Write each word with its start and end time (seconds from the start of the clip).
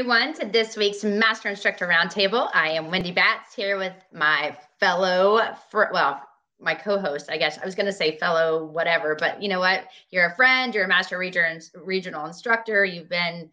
welcome 0.00 0.12
everyone 0.12 0.34
to 0.34 0.46
this 0.46 0.78
week's 0.78 1.04
Master 1.04 1.50
Instructor 1.50 1.86
Roundtable. 1.86 2.48
I 2.54 2.70
am 2.70 2.90
Wendy 2.90 3.12
Batts 3.12 3.54
here 3.54 3.76
with 3.76 3.92
my 4.14 4.56
fellow, 4.78 5.42
well, 5.74 6.22
my 6.58 6.74
co-host, 6.74 7.30
I 7.30 7.36
guess. 7.36 7.58
I 7.58 7.66
was 7.66 7.74
going 7.74 7.84
to 7.84 7.92
say 7.92 8.16
fellow 8.16 8.64
whatever, 8.64 9.14
but 9.14 9.42
you 9.42 9.48
know 9.50 9.60
what? 9.60 9.88
You're 10.10 10.24
a 10.24 10.34
friend. 10.36 10.74
You're 10.74 10.86
a 10.86 10.88
master 10.88 11.18
region, 11.18 11.60
regional 11.84 12.24
instructor. 12.24 12.82
You've 12.82 13.10
been 13.10 13.50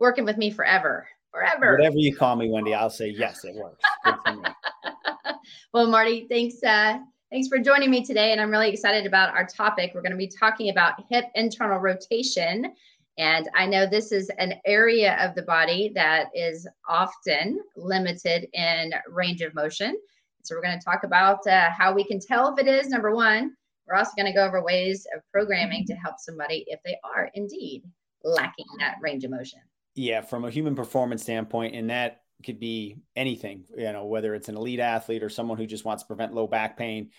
working 0.00 0.24
with 0.24 0.36
me 0.36 0.50
forever, 0.50 1.06
forever. 1.30 1.76
Whatever 1.76 1.98
you 1.98 2.16
call 2.16 2.34
me, 2.34 2.50
Wendy, 2.50 2.74
I'll 2.74 2.90
say 2.90 3.14
yes. 3.16 3.44
It 3.44 3.54
works. 3.54 3.84
well, 5.72 5.86
Marty, 5.86 6.26
thanks. 6.28 6.60
Uh, 6.60 6.98
thanks 7.30 7.46
for 7.46 7.60
joining 7.60 7.92
me 7.92 8.04
today, 8.04 8.32
and 8.32 8.40
I'm 8.40 8.50
really 8.50 8.70
excited 8.70 9.06
about 9.06 9.32
our 9.32 9.46
topic. 9.46 9.92
We're 9.94 10.02
going 10.02 10.10
to 10.10 10.18
be 10.18 10.28
talking 10.28 10.70
about 10.70 10.94
hip 11.08 11.26
internal 11.36 11.78
rotation 11.78 12.74
and 13.18 13.48
I 13.54 13.66
know 13.66 13.86
this 13.86 14.10
is 14.12 14.30
an 14.38 14.54
area 14.66 15.16
of 15.20 15.34
the 15.34 15.42
body 15.42 15.92
that 15.94 16.26
is 16.34 16.66
often 16.88 17.60
limited 17.76 18.48
in 18.52 18.92
range 19.08 19.40
of 19.40 19.54
motion. 19.54 19.96
So 20.42 20.54
we're 20.54 20.62
going 20.62 20.78
to 20.78 20.84
talk 20.84 21.04
about 21.04 21.46
uh, 21.46 21.70
how 21.70 21.94
we 21.94 22.04
can 22.04 22.18
tell 22.20 22.52
if 22.52 22.58
it 22.58 22.68
is, 22.68 22.88
number 22.88 23.14
one. 23.14 23.54
We're 23.86 23.96
also 23.96 24.12
going 24.16 24.26
to 24.26 24.32
go 24.32 24.44
over 24.44 24.62
ways 24.62 25.06
of 25.14 25.22
programming 25.30 25.86
to 25.86 25.94
help 25.94 26.16
somebody 26.18 26.64
if 26.66 26.80
they 26.84 26.96
are 27.04 27.30
indeed 27.34 27.84
lacking 28.24 28.66
that 28.80 28.96
range 29.00 29.24
of 29.24 29.30
motion. 29.30 29.60
Yeah, 29.94 30.22
from 30.22 30.44
a 30.44 30.50
human 30.50 30.74
performance 30.74 31.22
standpoint, 31.22 31.74
and 31.74 31.90
that 31.90 32.22
could 32.44 32.58
be 32.58 32.96
anything, 33.14 33.64
you 33.76 33.92
know, 33.92 34.06
whether 34.06 34.34
it's 34.34 34.48
an 34.48 34.56
elite 34.56 34.80
athlete 34.80 35.22
or 35.22 35.28
someone 35.28 35.56
who 35.56 35.66
just 35.66 35.84
wants 35.84 36.02
to 36.02 36.06
prevent 36.06 36.34
low 36.34 36.46
back 36.46 36.76
pain 36.76 37.10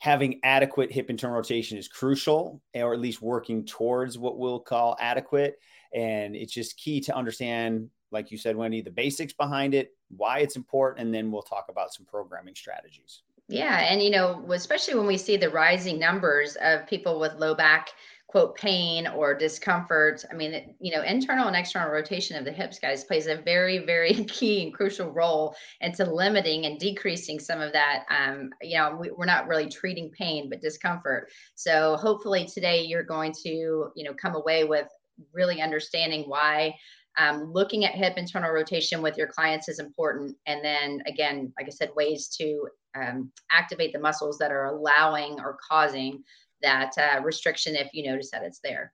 having 0.00 0.40
adequate 0.42 0.90
hip 0.90 1.10
internal 1.10 1.36
rotation 1.36 1.78
is 1.78 1.86
crucial, 1.86 2.60
or 2.74 2.92
at 2.94 3.00
least 3.00 3.22
working 3.22 3.64
towards 3.64 4.18
what 4.18 4.38
we'll 4.38 4.58
call 4.58 4.96
adequate. 4.98 5.60
And 5.94 6.34
it's 6.34 6.52
just 6.52 6.78
key 6.78 7.00
to 7.02 7.14
understand, 7.14 7.90
like 8.10 8.30
you 8.30 8.38
said, 8.38 8.56
Wendy, 8.56 8.80
the 8.80 8.90
basics 8.90 9.34
behind 9.34 9.74
it, 9.74 9.94
why 10.16 10.38
it's 10.38 10.56
important, 10.56 11.04
and 11.04 11.14
then 11.14 11.30
we'll 11.30 11.42
talk 11.42 11.66
about 11.68 11.92
some 11.92 12.06
programming 12.06 12.54
strategies. 12.54 13.22
Yeah. 13.48 13.78
And, 13.80 14.02
you 14.02 14.10
know, 14.10 14.42
especially 14.52 14.94
when 14.94 15.06
we 15.06 15.18
see 15.18 15.36
the 15.36 15.50
rising 15.50 15.98
numbers 15.98 16.56
of 16.62 16.86
people 16.86 17.20
with 17.20 17.34
low 17.34 17.54
back 17.54 17.90
quote 18.30 18.54
pain 18.54 19.08
or 19.08 19.34
discomfort. 19.34 20.24
I 20.30 20.34
mean 20.34 20.74
you 20.78 20.94
know 20.94 21.02
internal 21.02 21.48
and 21.48 21.56
external 21.56 21.90
rotation 21.90 22.36
of 22.36 22.44
the 22.44 22.52
hips 22.52 22.78
guys 22.78 23.02
plays 23.02 23.26
a 23.26 23.36
very 23.36 23.78
very 23.78 24.12
key 24.28 24.62
and 24.62 24.72
crucial 24.72 25.10
role 25.10 25.56
into 25.80 26.04
limiting 26.04 26.66
and 26.66 26.78
decreasing 26.78 27.40
some 27.40 27.60
of 27.60 27.72
that 27.72 28.04
um, 28.08 28.50
you 28.62 28.78
know 28.78 28.96
we, 29.00 29.10
we're 29.10 29.24
not 29.24 29.48
really 29.48 29.68
treating 29.68 30.10
pain 30.10 30.48
but 30.48 30.60
discomfort. 30.62 31.28
So 31.56 31.96
hopefully 31.96 32.46
today 32.46 32.82
you're 32.82 33.02
going 33.02 33.32
to 33.42 33.48
you 33.96 34.04
know 34.04 34.14
come 34.14 34.36
away 34.36 34.62
with 34.62 34.86
really 35.32 35.60
understanding 35.60 36.22
why 36.28 36.76
um, 37.18 37.52
looking 37.52 37.84
at 37.84 37.96
hip 37.96 38.16
internal 38.16 38.52
rotation 38.52 39.02
with 39.02 39.18
your 39.18 39.26
clients 39.26 39.68
is 39.68 39.80
important. 39.80 40.36
And 40.46 40.64
then 40.64 41.02
again 41.08 41.52
like 41.58 41.66
i 41.66 41.70
said 41.70 41.90
ways 41.96 42.28
to 42.38 42.68
um, 42.94 43.32
activate 43.50 43.92
the 43.92 43.98
muscles 43.98 44.38
that 44.38 44.52
are 44.52 44.66
allowing 44.66 45.40
or 45.40 45.58
causing 45.68 46.22
that 46.62 46.92
uh, 46.98 47.20
restriction 47.22 47.76
if 47.76 47.92
you 47.92 48.10
notice 48.10 48.30
that 48.30 48.42
it's 48.42 48.60
there. 48.60 48.92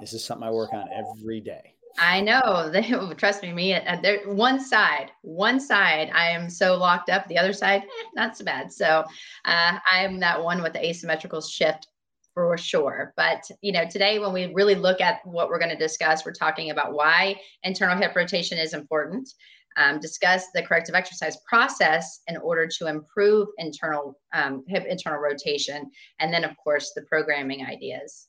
This 0.00 0.12
is 0.12 0.24
something 0.24 0.46
I 0.46 0.50
work 0.50 0.72
on 0.72 0.88
every 0.92 1.40
day. 1.40 1.74
I 1.98 2.20
know. 2.20 2.70
They, 2.72 2.92
trust 3.16 3.42
me, 3.42 3.52
me. 3.52 3.74
Uh, 3.74 3.96
one 4.26 4.60
side, 4.60 5.10
one 5.22 5.58
side, 5.58 6.10
I 6.14 6.30
am 6.30 6.48
so 6.48 6.76
locked 6.76 7.10
up. 7.10 7.26
The 7.26 7.38
other 7.38 7.52
side, 7.52 7.82
eh, 7.82 8.04
not 8.14 8.36
so 8.36 8.44
bad. 8.44 8.72
So 8.72 9.04
uh, 9.44 9.78
I 9.90 10.04
am 10.04 10.20
that 10.20 10.42
one 10.42 10.62
with 10.62 10.74
the 10.74 10.86
asymmetrical 10.86 11.40
shift 11.40 11.88
for 12.34 12.56
sure. 12.56 13.12
But 13.16 13.42
you 13.62 13.72
know, 13.72 13.84
today 13.88 14.18
when 14.18 14.32
we 14.32 14.52
really 14.54 14.76
look 14.76 15.00
at 15.00 15.26
what 15.26 15.48
we're 15.48 15.58
going 15.58 15.70
to 15.70 15.76
discuss, 15.76 16.24
we're 16.24 16.32
talking 16.32 16.70
about 16.70 16.92
why 16.92 17.40
internal 17.64 17.96
hip 17.96 18.14
rotation 18.14 18.58
is 18.58 18.74
important 18.74 19.28
um, 19.76 20.00
discuss 20.00 20.46
the 20.54 20.62
corrective 20.62 20.94
exercise 20.94 21.38
process 21.48 22.20
in 22.26 22.36
order 22.38 22.66
to 22.78 22.86
improve 22.86 23.48
internal 23.58 24.18
um, 24.32 24.64
hip 24.66 24.84
internal 24.88 25.20
rotation, 25.20 25.90
and 26.18 26.32
then 26.32 26.44
of 26.44 26.56
course 26.56 26.92
the 26.94 27.02
programming 27.02 27.64
ideas. 27.64 28.28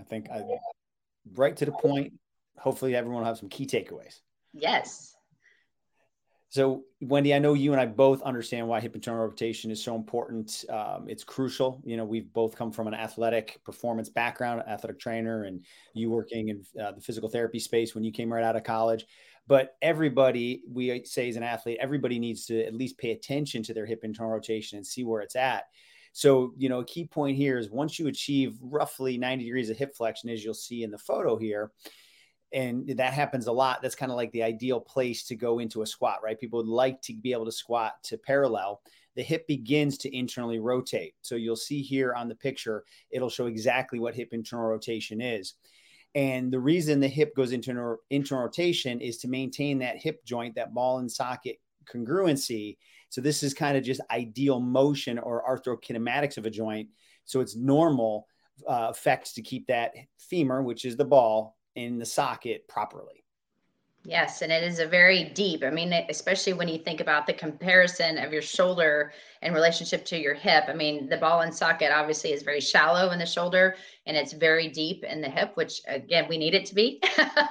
I 0.00 0.02
think 0.02 0.28
I, 0.30 0.42
right 1.34 1.56
to 1.56 1.64
the 1.64 1.72
point. 1.72 2.14
Hopefully, 2.58 2.94
everyone 2.94 3.20
will 3.20 3.28
have 3.28 3.38
some 3.38 3.48
key 3.48 3.66
takeaways. 3.66 4.20
Yes. 4.52 5.14
So, 6.54 6.84
Wendy, 7.00 7.34
I 7.34 7.40
know 7.40 7.54
you 7.54 7.72
and 7.72 7.80
I 7.80 7.86
both 7.86 8.22
understand 8.22 8.68
why 8.68 8.78
hip 8.78 8.94
internal 8.94 9.26
rotation 9.26 9.72
is 9.72 9.82
so 9.82 9.96
important. 9.96 10.64
Um, 10.70 11.06
it's 11.08 11.24
crucial. 11.24 11.82
You 11.84 11.96
know, 11.96 12.04
we've 12.04 12.32
both 12.32 12.54
come 12.54 12.70
from 12.70 12.86
an 12.86 12.94
athletic 12.94 13.58
performance 13.64 14.08
background, 14.08 14.62
athletic 14.68 15.00
trainer, 15.00 15.44
and 15.44 15.64
you 15.94 16.12
working 16.12 16.50
in 16.50 16.64
uh, 16.80 16.92
the 16.92 17.00
physical 17.00 17.28
therapy 17.28 17.58
space 17.58 17.92
when 17.92 18.04
you 18.04 18.12
came 18.12 18.32
right 18.32 18.44
out 18.44 18.54
of 18.54 18.62
college. 18.62 19.04
But 19.46 19.76
everybody, 19.82 20.62
we 20.70 21.04
say 21.04 21.28
as 21.28 21.36
an 21.36 21.42
athlete, 21.42 21.78
everybody 21.80 22.18
needs 22.18 22.46
to 22.46 22.64
at 22.64 22.74
least 22.74 22.98
pay 22.98 23.10
attention 23.10 23.62
to 23.64 23.74
their 23.74 23.86
hip 23.86 24.00
internal 24.02 24.32
rotation 24.32 24.78
and 24.78 24.86
see 24.86 25.04
where 25.04 25.20
it's 25.20 25.36
at. 25.36 25.64
So, 26.12 26.54
you 26.56 26.68
know, 26.68 26.78
a 26.78 26.84
key 26.84 27.06
point 27.06 27.36
here 27.36 27.58
is 27.58 27.70
once 27.70 27.98
you 27.98 28.06
achieve 28.06 28.56
roughly 28.60 29.18
90 29.18 29.44
degrees 29.44 29.68
of 29.68 29.76
hip 29.76 29.96
flexion, 29.96 30.30
as 30.30 30.44
you'll 30.44 30.54
see 30.54 30.82
in 30.82 30.90
the 30.90 30.98
photo 30.98 31.36
here, 31.36 31.72
and 32.52 32.88
that 32.96 33.12
happens 33.12 33.48
a 33.48 33.52
lot. 33.52 33.82
That's 33.82 33.96
kind 33.96 34.12
of 34.12 34.16
like 34.16 34.30
the 34.30 34.44
ideal 34.44 34.80
place 34.80 35.24
to 35.24 35.34
go 35.34 35.58
into 35.58 35.82
a 35.82 35.86
squat, 35.86 36.20
right? 36.22 36.38
People 36.38 36.58
would 36.58 36.68
like 36.68 37.02
to 37.02 37.14
be 37.14 37.32
able 37.32 37.46
to 37.46 37.52
squat 37.52 37.94
to 38.04 38.16
parallel. 38.16 38.80
The 39.16 39.24
hip 39.24 39.46
begins 39.48 39.98
to 39.98 40.16
internally 40.16 40.60
rotate. 40.60 41.14
So 41.20 41.34
you'll 41.34 41.56
see 41.56 41.82
here 41.82 42.14
on 42.14 42.28
the 42.28 42.36
picture, 42.36 42.84
it'll 43.10 43.28
show 43.28 43.46
exactly 43.46 43.98
what 43.98 44.14
hip 44.14 44.28
internal 44.32 44.66
rotation 44.66 45.20
is. 45.20 45.54
And 46.14 46.52
the 46.52 46.60
reason 46.60 47.00
the 47.00 47.08
hip 47.08 47.34
goes 47.34 47.52
into 47.52 47.96
internal 48.10 48.42
rotation 48.42 49.00
is 49.00 49.18
to 49.18 49.28
maintain 49.28 49.78
that 49.80 49.98
hip 49.98 50.24
joint, 50.24 50.54
that 50.54 50.72
ball 50.72 50.98
and 50.98 51.10
socket 51.10 51.56
congruency. 51.92 52.76
So 53.08 53.20
this 53.20 53.42
is 53.42 53.54
kind 53.54 53.76
of 53.76 53.82
just 53.82 54.00
ideal 54.10 54.60
motion 54.60 55.18
or 55.18 55.44
arthrokinematics 55.48 56.36
of 56.36 56.46
a 56.46 56.50
joint. 56.50 56.88
So 57.24 57.40
it's 57.40 57.56
normal 57.56 58.26
uh, 58.68 58.88
effects 58.90 59.32
to 59.34 59.42
keep 59.42 59.66
that 59.66 59.92
femur, 60.18 60.62
which 60.62 60.84
is 60.84 60.96
the 60.96 61.04
ball, 61.04 61.56
in 61.74 61.98
the 61.98 62.06
socket 62.06 62.68
properly. 62.68 63.23
Yes, 64.06 64.42
and 64.42 64.52
it 64.52 64.62
is 64.62 64.80
a 64.80 64.86
very 64.86 65.24
deep. 65.24 65.64
I 65.64 65.70
mean, 65.70 65.90
especially 66.10 66.52
when 66.52 66.68
you 66.68 66.76
think 66.76 67.00
about 67.00 67.26
the 67.26 67.32
comparison 67.32 68.18
of 68.18 68.34
your 68.34 68.42
shoulder 68.42 69.14
in 69.40 69.54
relationship 69.54 70.04
to 70.06 70.18
your 70.18 70.34
hip. 70.34 70.64
I 70.68 70.74
mean, 70.74 71.08
the 71.08 71.16
ball 71.16 71.40
and 71.40 71.54
socket 71.54 71.90
obviously 71.90 72.32
is 72.34 72.42
very 72.42 72.60
shallow 72.60 73.12
in 73.12 73.18
the 73.18 73.24
shoulder 73.24 73.76
and 74.06 74.14
it's 74.14 74.34
very 74.34 74.68
deep 74.68 75.04
in 75.04 75.22
the 75.22 75.30
hip, 75.30 75.52
which 75.56 75.80
again, 75.88 76.26
we 76.28 76.36
need 76.36 76.52
it 76.54 76.66
to 76.66 76.74
be. 76.74 77.00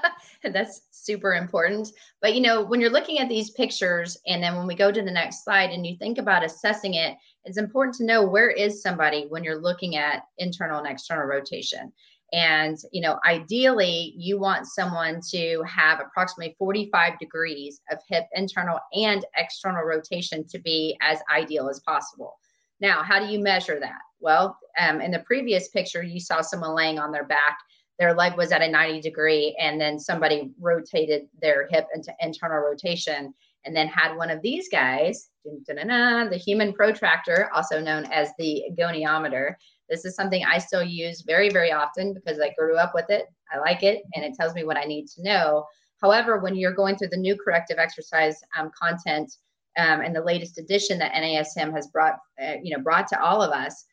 That's 0.43 0.81
super 0.91 1.33
important. 1.33 1.91
But 2.21 2.35
you 2.35 2.41
know, 2.41 2.63
when 2.63 2.79
you're 2.79 2.91
looking 2.91 3.17
at 3.17 3.29
these 3.29 3.49
pictures 3.49 4.15
and 4.27 4.43
then 4.43 4.55
when 4.55 4.67
we 4.67 4.75
go 4.75 4.91
to 4.91 5.01
the 5.01 5.09
next 5.09 5.43
slide 5.43 5.71
and 5.71 5.87
you 5.87 5.97
think 5.97 6.19
about 6.19 6.45
assessing 6.45 6.93
it, 6.93 7.17
it's 7.45 7.57
important 7.57 7.95
to 7.95 8.05
know 8.05 8.23
where 8.23 8.51
is 8.51 8.83
somebody 8.83 9.25
when 9.27 9.43
you're 9.43 9.59
looking 9.59 9.95
at 9.95 10.27
internal 10.37 10.77
and 10.77 10.87
external 10.87 11.25
rotation. 11.25 11.91
And, 12.33 12.79
you 12.91 13.01
know, 13.01 13.19
ideally, 13.27 14.16
you 14.17 14.39
want 14.39 14.66
someone 14.66 15.21
to 15.29 15.63
have 15.67 15.99
approximately 15.99 16.55
45 16.57 17.19
degrees 17.19 17.79
of 17.91 17.99
hip 18.09 18.25
internal 18.33 18.79
and 18.94 19.23
external 19.38 19.83
rotation 19.83 20.44
to 20.47 20.57
be 20.57 20.97
as 21.01 21.19
ideal 21.31 21.69
as 21.69 21.79
possible. 21.81 22.39
Now, 22.79 23.03
how 23.03 23.19
do 23.19 23.27
you 23.31 23.39
measure 23.39 23.79
that? 23.79 23.99
Well, 24.19 24.57
um, 24.79 24.99
in 24.99 25.11
the 25.11 25.19
previous 25.19 25.67
picture, 25.69 26.01
you 26.01 26.19
saw 26.19 26.41
someone 26.41 26.75
laying 26.75 26.97
on 26.97 27.11
their 27.11 27.23
back. 27.23 27.57
Their 27.99 28.16
leg 28.16 28.35
was 28.35 28.51
at 28.51 28.63
a 28.63 28.68
90 28.68 29.01
degree, 29.01 29.56
and 29.59 29.80
then 29.80 30.00
somebody 30.00 30.51
rotated 30.59 31.27
their 31.39 31.68
hip 31.69 31.88
into 31.94 32.12
internal 32.19 32.57
rotation, 32.57 33.31
and 33.65 33.75
then 33.75 33.88
had 33.88 34.15
one 34.15 34.31
of 34.31 34.41
these 34.41 34.69
guys, 34.69 35.30
the 35.45 36.41
human 36.44 36.74
protractor, 36.74 37.50
also 37.53 37.80
known 37.80 38.06
as 38.12 38.31
the 38.39 38.63
goniometer. 38.77 39.53
This 39.94 40.06
is 40.06 40.16
something 40.16 40.44
I 40.44 40.57
still 40.57 40.81
use 40.81 41.22
very, 41.22 41.51
very 41.51 41.72
often 41.72 42.16
because 42.16 42.40
I 42.40 42.51
grew 42.57 42.78
up 42.78 42.94
with 42.95 43.12
it. 43.12 43.28
I 43.51 43.60
like 43.60 43.84
it 43.84 44.01
and 44.16 44.25
it 44.25 44.34
tells 44.34 44.56
me 44.56 44.63
what 44.63 44.75
I 44.75 44.86
need 44.86 45.07
to 45.10 45.22
know. 45.22 45.68
However, 46.01 46.40
when 46.40 46.56
you're 46.56 46.74
going 46.74 46.95
through 46.95 47.10
the 47.10 47.18
new 47.18 47.38
corrective 47.38 47.78
exercise 47.78 48.42
um, 48.57 48.72
content 48.75 49.31
um, 49.78 50.01
and 50.01 50.16
the 50.16 50.24
latest 50.24 50.57
edition 50.57 50.98
that 50.98 51.13
NASM 51.13 51.72
has 51.74 51.86
brought, 51.90 52.16
uh, 52.44 52.56
you 52.63 52.75
know, 52.75 52.81
brought 52.81 53.07
to 53.10 53.22
all 53.22 53.44
of 53.44 53.51
us, 53.51 53.86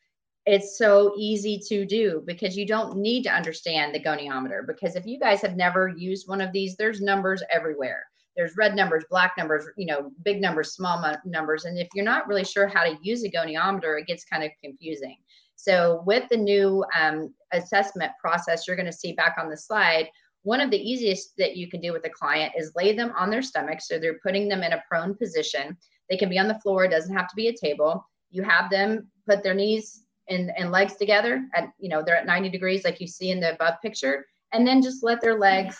it's 0.47 0.79
so 0.79 1.12
easy 1.19 1.61
to 1.69 1.85
do 1.85 2.23
because 2.26 2.56
you 2.56 2.67
don't 2.67 2.97
need 2.97 3.25
to 3.25 3.31
understand 3.31 3.94
the 3.94 4.00
goniometer. 4.00 4.67
Because 4.67 4.97
if 4.97 5.05
you 5.05 5.20
guys 5.20 5.43
have 5.43 5.55
never 5.55 5.88
used 5.88 6.26
one 6.26 6.41
of 6.41 6.50
these, 6.50 6.76
there's 6.76 7.02
numbers 7.02 7.43
everywhere. 7.52 8.05
There's 8.37 8.56
red 8.56 8.75
numbers, 8.75 9.05
black 9.11 9.35
numbers, 9.37 9.67
you 9.76 9.87
know, 9.87 10.11
big 10.25 10.41
numbers, 10.41 10.73
small 10.73 11.05
numbers. 11.26 11.67
And 11.67 11.79
if 11.79 11.88
you're 11.94 12.05
not 12.05 12.26
really 12.26 12.44
sure 12.44 12.67
how 12.67 12.85
to 12.85 12.97
use 13.02 13.23
a 13.23 13.31
goniometer, 13.31 14.00
it 14.00 14.06
gets 14.06 14.25
kind 14.25 14.43
of 14.43 14.50
confusing. 14.64 15.17
So 15.62 16.02
with 16.06 16.26
the 16.30 16.38
new 16.38 16.82
um, 16.98 17.34
assessment 17.52 18.12
process, 18.18 18.66
you're 18.66 18.76
going 18.76 18.86
to 18.86 18.92
see 18.92 19.12
back 19.12 19.36
on 19.38 19.50
the 19.50 19.56
slide, 19.58 20.08
one 20.42 20.60
of 20.60 20.70
the 20.70 20.78
easiest 20.78 21.36
that 21.36 21.54
you 21.54 21.68
can 21.68 21.82
do 21.82 21.92
with 21.92 22.06
a 22.06 22.10
client 22.10 22.54
is 22.56 22.72
lay 22.74 22.94
them 22.94 23.12
on 23.14 23.28
their 23.28 23.42
stomach. 23.42 23.82
So 23.82 23.98
they're 23.98 24.20
putting 24.22 24.48
them 24.48 24.62
in 24.62 24.72
a 24.72 24.82
prone 24.88 25.14
position. 25.14 25.76
They 26.08 26.16
can 26.16 26.30
be 26.30 26.38
on 26.38 26.48
the 26.48 26.58
floor. 26.60 26.84
It 26.84 26.90
doesn't 26.90 27.14
have 27.14 27.28
to 27.28 27.36
be 27.36 27.48
a 27.48 27.54
table. 27.54 28.02
You 28.30 28.42
have 28.42 28.70
them 28.70 29.08
put 29.28 29.42
their 29.42 29.52
knees 29.52 30.04
and, 30.30 30.50
and 30.56 30.70
legs 30.70 30.96
together 30.96 31.44
at, 31.54 31.68
you 31.78 31.90
know, 31.90 32.02
they're 32.02 32.16
at 32.16 32.24
90 32.24 32.48
degrees 32.48 32.82
like 32.82 32.98
you 32.98 33.06
see 33.06 33.30
in 33.30 33.38
the 33.38 33.52
above 33.52 33.74
picture. 33.82 34.24
And 34.52 34.66
then 34.66 34.80
just 34.80 35.02
let 35.02 35.20
their 35.20 35.38
legs 35.38 35.76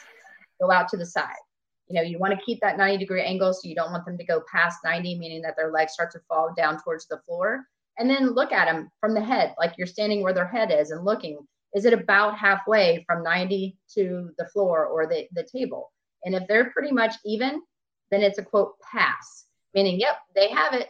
go 0.61 0.71
out 0.71 0.88
to 0.88 0.99
the 0.99 1.06
side. 1.06 1.41
You 1.88 1.94
know, 1.94 2.03
you 2.03 2.19
want 2.19 2.38
to 2.38 2.44
keep 2.44 2.61
that 2.61 2.76
90 2.76 2.99
degree 2.99 3.23
angle 3.23 3.55
so 3.55 3.67
you 3.67 3.75
don't 3.75 3.93
want 3.93 4.05
them 4.05 4.19
to 4.19 4.25
go 4.25 4.43
past 4.53 4.81
90, 4.85 5.19
meaning 5.19 5.41
that 5.41 5.56
their 5.56 5.73
legs 5.73 5.94
start 5.94 6.11
to 6.12 6.21
fall 6.29 6.53
down 6.55 6.79
towards 6.83 7.06
the 7.06 7.19
floor. 7.26 7.65
And 7.99 8.09
then 8.09 8.35
look 8.35 8.53
at 8.53 8.67
them 8.67 8.89
from 9.01 9.15
the 9.15 9.21
head, 9.21 9.55
like 9.59 9.75
you're 9.77 9.87
standing 9.87 10.23
where 10.23 10.33
their 10.33 10.47
head 10.47 10.71
is 10.71 10.91
and 10.91 11.05
looking. 11.05 11.39
Is 11.75 11.85
it 11.85 11.93
about 11.93 12.37
halfway 12.37 13.05
from 13.07 13.23
90 13.23 13.77
to 13.95 14.31
the 14.39 14.47
floor 14.47 14.87
or 14.87 15.07
the, 15.07 15.27
the 15.33 15.47
table? 15.53 15.93
And 16.25 16.35
if 16.35 16.47
they're 16.49 16.71
pretty 16.71 16.93
much 16.93 17.15
even, 17.25 17.63
then 18.11 18.23
it's 18.23 18.39
a 18.39 18.45
quote 18.45 18.75
pass, 18.81 19.47
meaning, 19.75 20.01
yep, 20.01 20.17
they 20.35 20.49
have 20.51 20.75
it. 20.75 20.89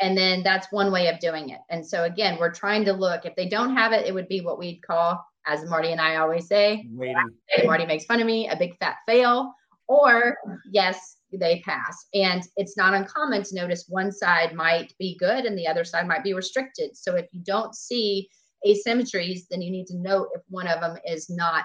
And 0.00 0.16
then 0.16 0.42
that's 0.42 0.68
one 0.70 0.92
way 0.92 1.08
of 1.08 1.18
doing 1.18 1.50
it. 1.50 1.60
And 1.68 1.86
so 1.86 2.04
again, 2.04 2.38
we're 2.38 2.52
trying 2.52 2.84
to 2.86 2.92
look. 2.92 3.26
If 3.26 3.36
they 3.36 3.48
don't 3.48 3.76
have 3.76 3.92
it, 3.92 4.06
it 4.06 4.14
would 4.14 4.28
be 4.28 4.40
what 4.40 4.58
we'd 4.58 4.80
call, 4.82 5.22
as 5.46 5.68
Marty 5.68 5.92
and 5.92 6.00
I 6.00 6.16
always 6.16 6.46
say, 6.46 6.86
waiting. 6.90 7.16
Marty 7.64 7.84
makes 7.84 8.06
fun 8.06 8.20
of 8.20 8.26
me, 8.26 8.48
a 8.48 8.56
big 8.56 8.78
fat 8.78 8.96
fail. 9.06 9.52
Or 9.88 10.38
yes, 10.70 11.16
they 11.38 11.60
pass. 11.60 12.06
And 12.14 12.42
it's 12.56 12.76
not 12.76 12.94
uncommon 12.94 13.42
to 13.44 13.54
notice 13.54 13.86
one 13.88 14.12
side 14.12 14.54
might 14.54 14.92
be 14.98 15.16
good 15.18 15.44
and 15.44 15.56
the 15.56 15.66
other 15.66 15.84
side 15.84 16.06
might 16.06 16.24
be 16.24 16.34
restricted. 16.34 16.96
So 16.96 17.16
if 17.16 17.26
you 17.32 17.40
don't 17.44 17.74
see 17.74 18.28
asymmetries, 18.66 19.42
then 19.50 19.62
you 19.62 19.70
need 19.70 19.86
to 19.86 19.96
note 19.96 20.28
if 20.34 20.42
one 20.48 20.66
of 20.66 20.80
them 20.80 20.96
is 21.06 21.30
not 21.30 21.64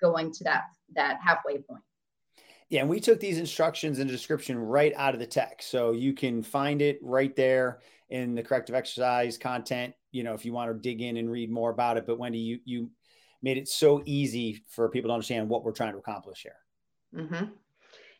going 0.00 0.32
to 0.32 0.44
that 0.44 0.64
that 0.94 1.18
halfway 1.24 1.58
point. 1.58 1.82
Yeah, 2.68 2.80
and 2.80 2.90
we 2.90 3.00
took 3.00 3.20
these 3.20 3.38
instructions 3.38 4.00
and 4.00 4.10
description 4.10 4.58
right 4.58 4.92
out 4.96 5.14
of 5.14 5.20
the 5.20 5.26
text. 5.26 5.70
So 5.70 5.92
you 5.92 6.12
can 6.12 6.42
find 6.42 6.82
it 6.82 6.98
right 7.00 7.34
there 7.36 7.80
in 8.08 8.34
the 8.34 8.42
corrective 8.42 8.74
exercise 8.74 9.38
content, 9.38 9.94
you 10.10 10.24
know, 10.24 10.34
if 10.34 10.44
you 10.44 10.52
want 10.52 10.70
to 10.70 10.78
dig 10.78 11.00
in 11.00 11.16
and 11.16 11.30
read 11.30 11.50
more 11.50 11.70
about 11.70 11.96
it. 11.96 12.06
But 12.06 12.18
Wendy, 12.18 12.38
you 12.38 12.60
you 12.64 12.90
made 13.42 13.58
it 13.58 13.68
so 13.68 14.02
easy 14.04 14.64
for 14.68 14.88
people 14.88 15.10
to 15.10 15.14
understand 15.14 15.48
what 15.48 15.64
we're 15.64 15.72
trying 15.72 15.92
to 15.92 15.98
accomplish 15.98 16.42
here. 16.42 16.56
Mm-hmm. 17.14 17.44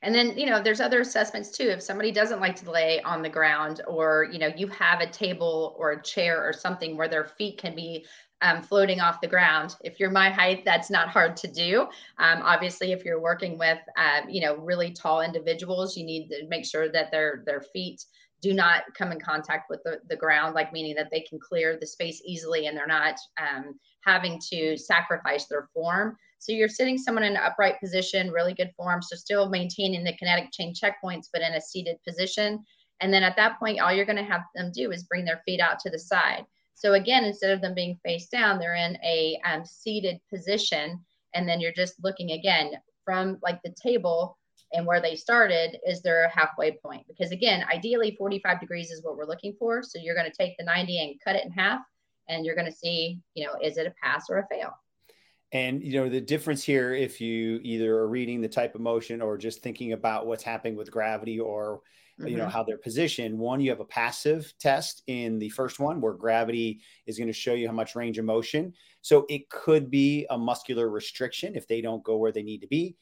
And 0.03 0.15
then, 0.15 0.39
you 0.39 0.47
know, 0.47 0.63
there's 0.63 0.81
other 0.81 1.01
assessments 1.01 1.51
too. 1.51 1.69
If 1.69 1.83
somebody 1.83 2.13
doesn't 2.13 2.41
like 2.41 2.57
to 2.57 2.71
lay 2.71 3.01
on 3.03 3.23
the 3.23 3.29
ground, 3.29 3.81
or, 3.87 4.29
you 4.31 4.39
know, 4.39 4.51
you 4.57 4.67
have 4.69 5.01
a 5.01 5.07
table 5.07 5.75
or 5.79 5.93
a 5.93 6.03
chair 6.03 6.47
or 6.47 6.53
something 6.53 6.97
where 6.97 7.09
their 7.09 7.25
feet 7.25 7.59
can 7.59 7.75
be 7.75 8.05
um, 8.43 8.63
floating 8.63 9.01
off 9.01 9.21
the 9.21 9.27
ground. 9.27 9.77
If 9.83 9.99
you're 9.99 10.11
my 10.11 10.31
height, 10.31 10.65
that's 10.65 10.91
not 10.91 11.09
hard 11.09 11.37
to 11.39 11.49
do. 11.49 11.83
Um, 12.19 12.43
obviously, 12.43 12.93
if 12.93 13.05
you're 13.05 13.21
working 13.21 13.57
with, 13.59 13.79
uh, 13.97 14.21
you 14.29 14.43
know, 14.43 14.57
really 14.57 14.93
tall 14.93 15.23
individuals, 15.23 15.97
you 15.97 16.05
need 16.05 16.29
to 16.29 16.47
make 16.49 16.67
sure 16.67 16.91
that 16.91 17.11
their 17.11 17.43
their 17.47 17.63
feet 17.63 18.05
do 18.43 18.53
not 18.53 18.83
come 18.95 19.13
in 19.13 19.21
contact 19.21 19.71
with 19.71 19.83
the, 19.85 19.99
the 20.11 20.17
ground, 20.17 20.55
like 20.55 20.73
meaning 20.73 20.95
that 20.95 21.09
they 21.11 21.21
can 21.21 21.39
clear 21.39 21.79
the 21.81 21.87
space 21.87 22.21
easily 22.25 22.67
and 22.67 22.77
they're 22.77 22.87
not 22.87 23.17
um, 23.41 23.75
having 24.05 24.39
to 24.51 24.77
sacrifice 24.77 25.47
their 25.47 25.69
form. 25.73 26.17
So 26.39 26.53
you're 26.53 26.69
sitting 26.69 26.99
someone 26.99 27.25
in 27.25 27.33
an 27.33 27.43
upright 27.43 27.81
position, 27.81 28.31
really 28.31 28.55
good 28.55 28.73
form, 28.77 29.03
so 29.03 29.17
still 29.17 29.49
maintaining 29.49 30.05
the 30.05 30.17
kinetic 30.17 30.53
chain 30.53 30.75
checkpoints, 30.75 31.29
but 31.33 31.43
in 31.43 31.55
a 31.55 31.61
seated 31.61 31.97
position. 32.07 32.65
And 33.01 33.13
then 33.13 33.23
at 33.23 33.37
that 33.37 33.59
point, 33.59 33.81
all 33.81 33.93
you're 33.93 34.05
going 34.05 34.17
to 34.17 34.23
have 34.23 34.43
them 34.55 34.71
do 34.73 34.93
is 34.93 35.05
bring 35.05 35.25
their 35.25 35.43
feet 35.45 35.61
out 35.61 35.79
to 35.81 35.91
the 35.91 35.99
side. 35.99 36.45
So 36.75 36.95
again, 36.95 37.25
instead 37.25 37.53
of 37.53 37.61
them 37.61 37.75
being 37.75 37.99
face 38.05 38.29
down, 38.29 38.59
they're 38.59 38.75
in 38.75 38.97
a 39.03 39.41
um, 39.45 39.65
seated 39.65 40.21
position. 40.33 41.05
And 41.35 41.49
then 41.49 41.61
you're 41.61 41.73
just 41.73 42.03
looking 42.03 42.33
again 42.33 42.73
from 43.05 43.39
like 43.43 43.61
the 43.63 43.75
table 43.83 44.39
and 44.73 44.87
where 44.87 45.01
they 45.01 45.17
started 45.17 45.79
is 45.87 46.03
their 46.03 46.29
halfway 46.29 46.73
point. 46.73 47.07
Because 47.09 47.33
again, 47.33 47.65
ideally 47.73 48.15
45 48.19 48.61
degrees 48.61 48.91
is 48.91 49.03
what 49.03 49.17
we're 49.17 49.27
looking 49.27 49.55
for. 49.59 49.83
So 49.83 49.99
you're 49.99 50.15
going 50.15 50.31
to 50.31 50.37
take 50.37 50.57
the 50.59 50.65
90 50.65 51.01
and 51.01 51.21
cut 51.25 51.37
it 51.37 51.45
in 51.45 51.51
half 51.51 51.81
and 52.29 52.45
you're 52.45 52.57
going 52.57 52.71
to 52.71 52.77
see, 52.77 53.21
you 53.35 53.47
know, 53.47 53.55
is 53.63 53.79
it 53.79 53.87
a 53.87 53.95
pass 54.03 54.27
or 54.29 54.39
a 54.39 54.47
fail? 54.49 54.73
And 55.57 55.83
you 55.83 55.95
know 55.95 56.11
the 56.11 56.21
difference 56.21 56.63
here, 56.63 56.93
if 56.93 57.19
you 57.19 57.61
either 57.63 57.97
are 57.97 58.09
reading 58.09 58.43
the 58.43 58.49
type 58.49 58.75
of 58.75 58.83
motion 58.83 59.23
or 59.23 59.39
just 59.39 59.63
thinking 59.63 59.95
about 59.95 60.27
what's 60.27 60.43
happening 60.43 60.77
with 60.77 60.91
gravity 60.91 61.41
or 61.41 61.81
mm-hmm. 62.21 62.29
you 62.29 62.37
know 62.37 62.43
mm-hmm. 62.43 62.53
how 62.53 62.63
they're 62.63 62.77
positioned. 62.77 63.39
One, 63.39 63.63
you 63.63 63.71
have 63.71 63.81
a 63.81 63.87
passive 63.87 64.53
test 64.61 65.03
in 65.07 65.39
the 65.39 65.49
first 65.49 65.81
one 65.81 66.03
where 66.03 66.13
gravity 66.13 66.83
is 67.07 67.17
going 67.17 67.29
to 67.29 67.33
show 67.33 67.55
you 67.55 67.69
how 67.69 67.73
much 67.73 67.97
range 67.97 68.19
of 68.19 68.27
motion. 68.27 68.75
So 69.01 69.25
it 69.31 69.49
could 69.49 69.91
be 69.91 70.27
a 70.29 70.37
muscular 70.37 70.91
restriction 70.91 71.57
if 71.57 71.67
they 71.67 71.81
don't 71.81 72.05
go 72.05 72.19
where 72.19 72.33
they 72.33 72.43
need 72.43 72.61
to 72.61 72.69
be. 72.69 72.95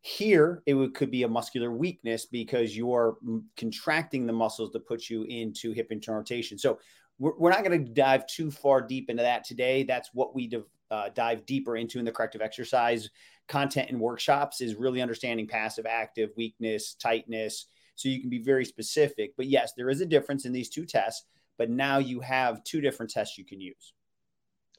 Here, 0.00 0.64
it 0.66 0.74
would, 0.74 0.94
could 0.94 1.12
be 1.12 1.22
a 1.22 1.28
muscular 1.28 1.70
weakness 1.70 2.26
because 2.26 2.76
you 2.76 2.92
are 2.92 3.14
contracting 3.56 4.26
the 4.26 4.32
muscles 4.32 4.72
to 4.72 4.80
put 4.80 5.08
you 5.08 5.22
into 5.22 5.70
hip 5.70 5.92
internal 5.92 6.18
rotation. 6.18 6.58
So 6.58 6.80
we're, 7.18 7.36
we're 7.38 7.50
not 7.50 7.64
going 7.64 7.84
to 7.84 7.92
dive 7.92 8.26
too 8.26 8.50
far 8.50 8.80
deep 8.80 9.10
into 9.10 9.22
that 9.22 9.44
today. 9.44 9.82
That's 9.84 10.10
what 10.12 10.34
we 10.34 10.50
uh, 10.90 11.08
dive 11.14 11.46
deeper 11.46 11.76
into 11.76 11.98
in 11.98 12.04
the 12.04 12.12
corrective 12.12 12.42
exercise 12.42 13.08
content 13.48 13.90
and 13.90 14.00
workshops 14.00 14.60
is 14.60 14.76
really 14.76 15.02
understanding 15.02 15.46
passive, 15.46 15.86
active, 15.86 16.30
weakness, 16.36 16.94
tightness. 16.94 17.66
So 17.94 18.08
you 18.08 18.20
can 18.20 18.30
be 18.30 18.38
very 18.38 18.64
specific. 18.64 19.34
But 19.36 19.46
yes, 19.46 19.72
there 19.76 19.90
is 19.90 20.00
a 20.00 20.06
difference 20.06 20.44
in 20.44 20.52
these 20.52 20.70
two 20.70 20.86
tests, 20.86 21.24
but 21.58 21.70
now 21.70 21.98
you 21.98 22.20
have 22.20 22.64
two 22.64 22.80
different 22.80 23.10
tests 23.10 23.36
you 23.36 23.44
can 23.44 23.60
use. 23.60 23.92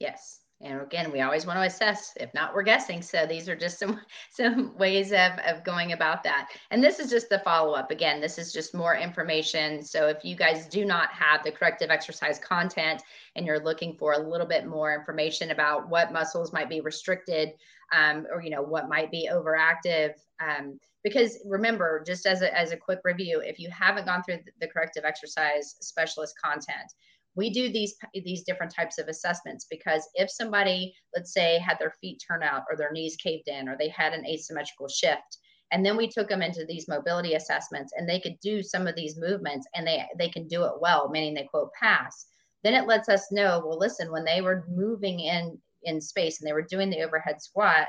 Yes. 0.00 0.40
And 0.64 0.80
again, 0.80 1.12
we 1.12 1.20
always 1.20 1.46
want 1.46 1.58
to 1.58 1.66
assess. 1.66 2.12
If 2.18 2.32
not, 2.34 2.54
we're 2.54 2.62
guessing. 2.62 3.02
So 3.02 3.26
these 3.26 3.48
are 3.48 3.56
just 3.56 3.78
some 3.80 4.00
some 4.30 4.76
ways 4.76 5.12
of, 5.12 5.32
of 5.46 5.64
going 5.64 5.92
about 5.92 6.22
that. 6.24 6.50
And 6.70 6.82
this 6.82 6.98
is 6.98 7.10
just 7.10 7.28
the 7.28 7.38
follow-up. 7.40 7.90
Again, 7.90 8.20
this 8.20 8.38
is 8.38 8.52
just 8.52 8.74
more 8.74 8.96
information. 8.96 9.82
So 9.82 10.08
if 10.08 10.24
you 10.24 10.36
guys 10.36 10.66
do 10.66 10.84
not 10.84 11.10
have 11.12 11.44
the 11.44 11.52
corrective 11.52 11.90
exercise 11.90 12.38
content 12.38 13.02
and 13.36 13.46
you're 13.46 13.62
looking 13.62 13.96
for 13.96 14.14
a 14.14 14.18
little 14.18 14.46
bit 14.46 14.66
more 14.66 14.94
information 14.94 15.50
about 15.50 15.88
what 15.88 16.12
muscles 16.12 16.52
might 16.52 16.68
be 16.68 16.80
restricted 16.80 17.50
um, 17.92 18.26
or 18.32 18.42
you 18.42 18.50
know 18.50 18.62
what 18.62 18.88
might 18.88 19.10
be 19.10 19.28
overactive, 19.32 20.14
um, 20.40 20.78
because 21.04 21.38
remember, 21.44 22.02
just 22.04 22.24
as 22.24 22.40
a, 22.40 22.58
as 22.58 22.72
a 22.72 22.76
quick 22.76 23.00
review, 23.04 23.42
if 23.44 23.58
you 23.58 23.68
haven't 23.70 24.06
gone 24.06 24.22
through 24.22 24.38
the 24.60 24.66
corrective 24.66 25.04
exercise 25.04 25.76
specialist 25.80 26.34
content, 26.42 26.92
we 27.34 27.50
do 27.50 27.70
these 27.70 27.94
these 28.12 28.42
different 28.44 28.74
types 28.74 28.98
of 28.98 29.08
assessments 29.08 29.66
because 29.70 30.08
if 30.14 30.30
somebody 30.30 30.94
let's 31.14 31.32
say 31.32 31.58
had 31.58 31.78
their 31.78 31.94
feet 32.00 32.22
turn 32.26 32.42
out 32.42 32.62
or 32.70 32.76
their 32.76 32.92
knees 32.92 33.16
caved 33.16 33.48
in 33.48 33.68
or 33.68 33.76
they 33.76 33.88
had 33.88 34.12
an 34.12 34.26
asymmetrical 34.26 34.88
shift 34.88 35.38
and 35.72 35.84
then 35.84 35.96
we 35.96 36.08
took 36.08 36.28
them 36.28 36.42
into 36.42 36.64
these 36.64 36.88
mobility 36.88 37.34
assessments 37.34 37.92
and 37.96 38.08
they 38.08 38.20
could 38.20 38.38
do 38.40 38.62
some 38.62 38.86
of 38.86 38.94
these 38.94 39.18
movements 39.18 39.66
and 39.74 39.86
they 39.86 40.04
they 40.18 40.28
can 40.28 40.46
do 40.46 40.64
it 40.64 40.80
well 40.80 41.08
meaning 41.08 41.34
they 41.34 41.44
quote 41.44 41.72
pass 41.80 42.26
then 42.62 42.74
it 42.74 42.86
lets 42.86 43.08
us 43.08 43.32
know 43.32 43.62
well 43.64 43.78
listen 43.78 44.10
when 44.10 44.24
they 44.24 44.40
were 44.40 44.64
moving 44.68 45.20
in 45.20 45.58
in 45.82 46.00
space 46.00 46.40
and 46.40 46.48
they 46.48 46.52
were 46.54 46.62
doing 46.62 46.90
the 46.90 47.02
overhead 47.02 47.40
squat 47.40 47.88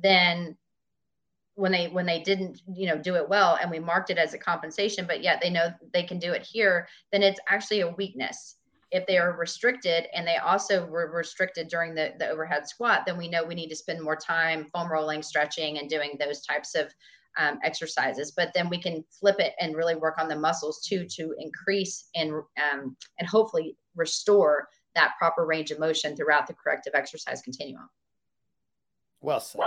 then 0.00 0.56
when 1.54 1.72
they 1.72 1.88
when 1.88 2.06
they 2.06 2.22
didn't 2.22 2.60
you 2.72 2.86
know 2.86 2.96
do 2.96 3.16
it 3.16 3.28
well 3.28 3.58
and 3.60 3.70
we 3.70 3.80
marked 3.80 4.10
it 4.10 4.18
as 4.18 4.32
a 4.32 4.38
compensation 4.38 5.06
but 5.06 5.22
yet 5.22 5.40
they 5.40 5.50
know 5.50 5.68
they 5.92 6.04
can 6.04 6.18
do 6.18 6.32
it 6.32 6.42
here 6.42 6.86
then 7.10 7.22
it's 7.22 7.40
actually 7.48 7.80
a 7.80 7.90
weakness 7.90 8.57
if 8.90 9.06
they 9.06 9.18
are 9.18 9.36
restricted 9.36 10.06
and 10.14 10.26
they 10.26 10.36
also 10.36 10.86
were 10.86 11.10
restricted 11.10 11.68
during 11.68 11.94
the, 11.94 12.14
the 12.18 12.28
overhead 12.28 12.66
squat, 12.66 13.04
then 13.06 13.18
we 13.18 13.28
know 13.28 13.44
we 13.44 13.54
need 13.54 13.68
to 13.68 13.76
spend 13.76 14.00
more 14.02 14.16
time 14.16 14.66
foam 14.72 14.90
rolling, 14.90 15.22
stretching, 15.22 15.78
and 15.78 15.90
doing 15.90 16.16
those 16.18 16.40
types 16.40 16.74
of 16.74 16.92
um, 17.38 17.58
exercises. 17.62 18.32
But 18.32 18.52
then 18.54 18.68
we 18.68 18.80
can 18.80 19.04
flip 19.10 19.36
it 19.38 19.52
and 19.60 19.76
really 19.76 19.94
work 19.94 20.18
on 20.18 20.28
the 20.28 20.38
muscles 20.38 20.80
too 20.86 21.06
to 21.16 21.34
increase 21.38 22.08
and 22.14 22.32
um, 22.32 22.96
and 23.18 23.28
hopefully 23.28 23.76
restore 23.94 24.68
that 24.94 25.12
proper 25.18 25.44
range 25.44 25.70
of 25.70 25.78
motion 25.78 26.16
throughout 26.16 26.46
the 26.46 26.54
corrective 26.54 26.94
exercise 26.94 27.42
continuum. 27.42 27.88
Well 29.20 29.40
said. 29.40 29.60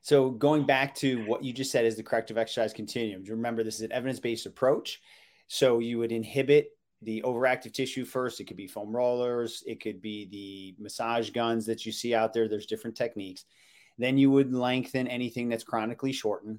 So 0.00 0.30
going 0.30 0.66
back 0.66 0.96
to 0.96 1.24
what 1.26 1.44
you 1.44 1.52
just 1.52 1.70
said 1.70 1.84
is 1.84 1.96
the 1.96 2.02
corrective 2.02 2.36
exercise 2.36 2.72
continuum. 2.72 3.22
Remember, 3.24 3.62
this 3.62 3.76
is 3.76 3.82
an 3.82 3.92
evidence-based 3.92 4.46
approach. 4.46 5.00
So 5.46 5.78
you 5.78 5.98
would 5.98 6.10
inhibit 6.10 6.70
the 7.02 7.22
overactive 7.22 7.72
tissue 7.72 8.04
first. 8.04 8.40
It 8.40 8.44
could 8.44 8.56
be 8.56 8.66
foam 8.66 8.94
rollers, 8.94 9.62
it 9.66 9.80
could 9.80 10.00
be 10.00 10.26
the 10.26 10.82
massage 10.82 11.30
guns 11.30 11.66
that 11.66 11.84
you 11.84 11.92
see 11.92 12.14
out 12.14 12.32
there. 12.32 12.48
There's 12.48 12.66
different 12.66 12.96
techniques. 12.96 13.44
Then 13.98 14.18
you 14.18 14.30
would 14.30 14.52
lengthen 14.52 15.06
anything 15.06 15.48
that's 15.48 15.64
chronically 15.64 16.12
shortened. 16.12 16.58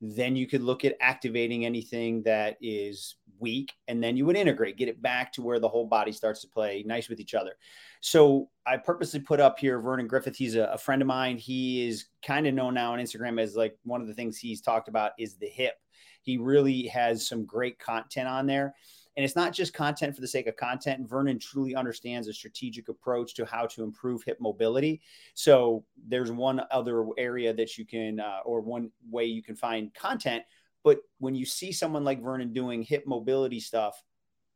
Then 0.00 0.34
you 0.34 0.46
could 0.46 0.62
look 0.62 0.84
at 0.84 0.96
activating 1.00 1.66
anything 1.66 2.22
that 2.22 2.56
is 2.62 3.16
weak, 3.38 3.72
and 3.86 4.02
then 4.02 4.16
you 4.16 4.24
would 4.26 4.36
integrate, 4.36 4.78
get 4.78 4.88
it 4.88 5.02
back 5.02 5.32
to 5.32 5.42
where 5.42 5.58
the 5.58 5.68
whole 5.68 5.86
body 5.86 6.12
starts 6.12 6.40
to 6.40 6.48
play 6.48 6.82
nice 6.86 7.08
with 7.08 7.20
each 7.20 7.34
other. 7.34 7.52
So 8.00 8.48
I 8.66 8.78
purposely 8.78 9.20
put 9.20 9.40
up 9.40 9.58
here 9.58 9.78
Vernon 9.78 10.06
Griffith. 10.06 10.36
He's 10.36 10.56
a, 10.56 10.64
a 10.64 10.78
friend 10.78 11.02
of 11.02 11.08
mine. 11.08 11.36
He 11.36 11.86
is 11.86 12.06
kind 12.24 12.46
of 12.46 12.54
known 12.54 12.74
now 12.74 12.94
on 12.94 12.98
Instagram 12.98 13.40
as 13.40 13.56
like 13.56 13.76
one 13.82 14.00
of 14.00 14.06
the 14.06 14.14
things 14.14 14.38
he's 14.38 14.62
talked 14.62 14.88
about 14.88 15.12
is 15.18 15.36
the 15.36 15.48
hip. 15.48 15.74
He 16.22 16.38
really 16.38 16.86
has 16.86 17.28
some 17.28 17.44
great 17.44 17.78
content 17.78 18.28
on 18.28 18.46
there. 18.46 18.74
And 19.20 19.24
it's 19.26 19.36
not 19.36 19.52
just 19.52 19.74
content 19.74 20.14
for 20.14 20.22
the 20.22 20.26
sake 20.26 20.46
of 20.46 20.56
content. 20.56 21.06
Vernon 21.06 21.38
truly 21.38 21.74
understands 21.74 22.26
a 22.26 22.32
strategic 22.32 22.88
approach 22.88 23.34
to 23.34 23.44
how 23.44 23.66
to 23.66 23.82
improve 23.82 24.22
hip 24.22 24.38
mobility. 24.40 25.02
So 25.34 25.84
there's 26.08 26.32
one 26.32 26.62
other 26.70 27.04
area 27.18 27.52
that 27.52 27.76
you 27.76 27.84
can, 27.84 28.18
uh, 28.18 28.38
or 28.46 28.62
one 28.62 28.90
way 29.10 29.26
you 29.26 29.42
can 29.42 29.56
find 29.56 29.92
content. 29.92 30.42
But 30.84 31.00
when 31.18 31.34
you 31.34 31.44
see 31.44 31.70
someone 31.70 32.02
like 32.02 32.22
Vernon 32.22 32.54
doing 32.54 32.80
hip 32.80 33.04
mobility 33.06 33.60
stuff, 33.60 34.02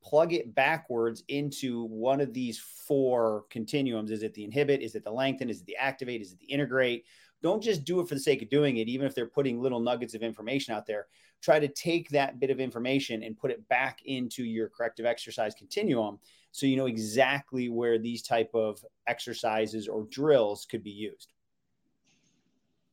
plug 0.02 0.33
it 0.33 0.54
backwards 0.54 1.25
into 1.28 1.85
one 1.85 2.23
of 2.23 2.33
these 2.33 2.59
four 2.59 3.44
continuums. 3.50 4.11
Is 4.11 4.23
it 4.23 4.33
the 4.33 4.44
inhibit? 4.44 4.80
Is 4.80 4.94
it 4.94 5.04
the 5.04 5.12
lengthen? 5.12 5.50
Is 5.50 5.61
it 5.61 5.66
the 5.66 5.76
activate? 5.76 6.23
Is 6.23 6.33
it 6.33 6.38
the 6.38 6.47
integrate? 6.47 7.04
Don't 7.44 7.62
just 7.62 7.84
do 7.84 8.00
it 8.00 8.08
for 8.08 8.14
the 8.14 8.20
sake 8.20 8.40
of 8.40 8.48
doing 8.48 8.78
it, 8.78 8.88
even 8.88 9.06
if 9.06 9.14
they're 9.14 9.26
putting 9.26 9.60
little 9.60 9.78
nuggets 9.78 10.14
of 10.14 10.22
information 10.22 10.74
out 10.74 10.86
there. 10.86 11.08
Try 11.42 11.60
to 11.60 11.68
take 11.68 12.08
that 12.08 12.40
bit 12.40 12.48
of 12.48 12.58
information 12.58 13.22
and 13.22 13.36
put 13.36 13.50
it 13.50 13.68
back 13.68 14.00
into 14.06 14.42
your 14.44 14.70
corrective 14.70 15.04
exercise 15.04 15.54
continuum 15.54 16.18
so 16.52 16.64
you 16.64 16.78
know 16.78 16.86
exactly 16.86 17.68
where 17.68 17.98
these 17.98 18.22
type 18.22 18.48
of 18.54 18.82
exercises 19.06 19.88
or 19.88 20.06
drills 20.10 20.64
could 20.64 20.82
be 20.82 20.90
used. 20.90 21.34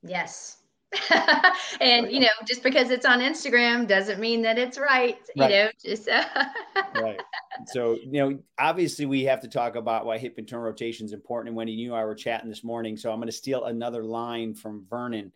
Yes. 0.03 0.58
and 1.82 2.12
you 2.12 2.20
know, 2.20 2.28
just 2.46 2.64
because 2.64 2.92
it's 2.92 3.06
on 3.06 3.20
Instagram 3.20 3.88
doesn't 3.88 4.20
mean 4.20 4.42
that 4.42 4.58
it's 4.58 4.78
right. 4.78 5.18
You 5.36 5.44
right. 5.44 5.52
know, 5.52 5.70
just 5.84 6.10
uh, 6.10 6.26
right. 6.96 7.20
So 7.68 7.98
you 8.04 8.12
know, 8.14 8.40
obviously 8.58 9.06
we 9.06 9.24
have 9.24 9.42
to 9.42 9.48
talk 9.48 9.76
about 9.76 10.06
why 10.06 10.18
hip 10.18 10.40
internal 10.40 10.66
rotation 10.66 11.06
is 11.06 11.14
important. 11.14 11.50
And 11.50 11.56
Wendy, 11.56 11.74
you 11.74 11.92
and 11.92 12.02
I 12.02 12.06
were 12.06 12.16
chatting 12.16 12.50
this 12.50 12.64
morning, 12.64 12.98
so 12.98 13.12
I'm 13.12 13.18
going 13.18 13.28
to 13.28 13.34
steal 13.34 13.66
another 13.66 14.04
line 14.04 14.54
from 14.54 14.86
Vernon. 14.90 15.32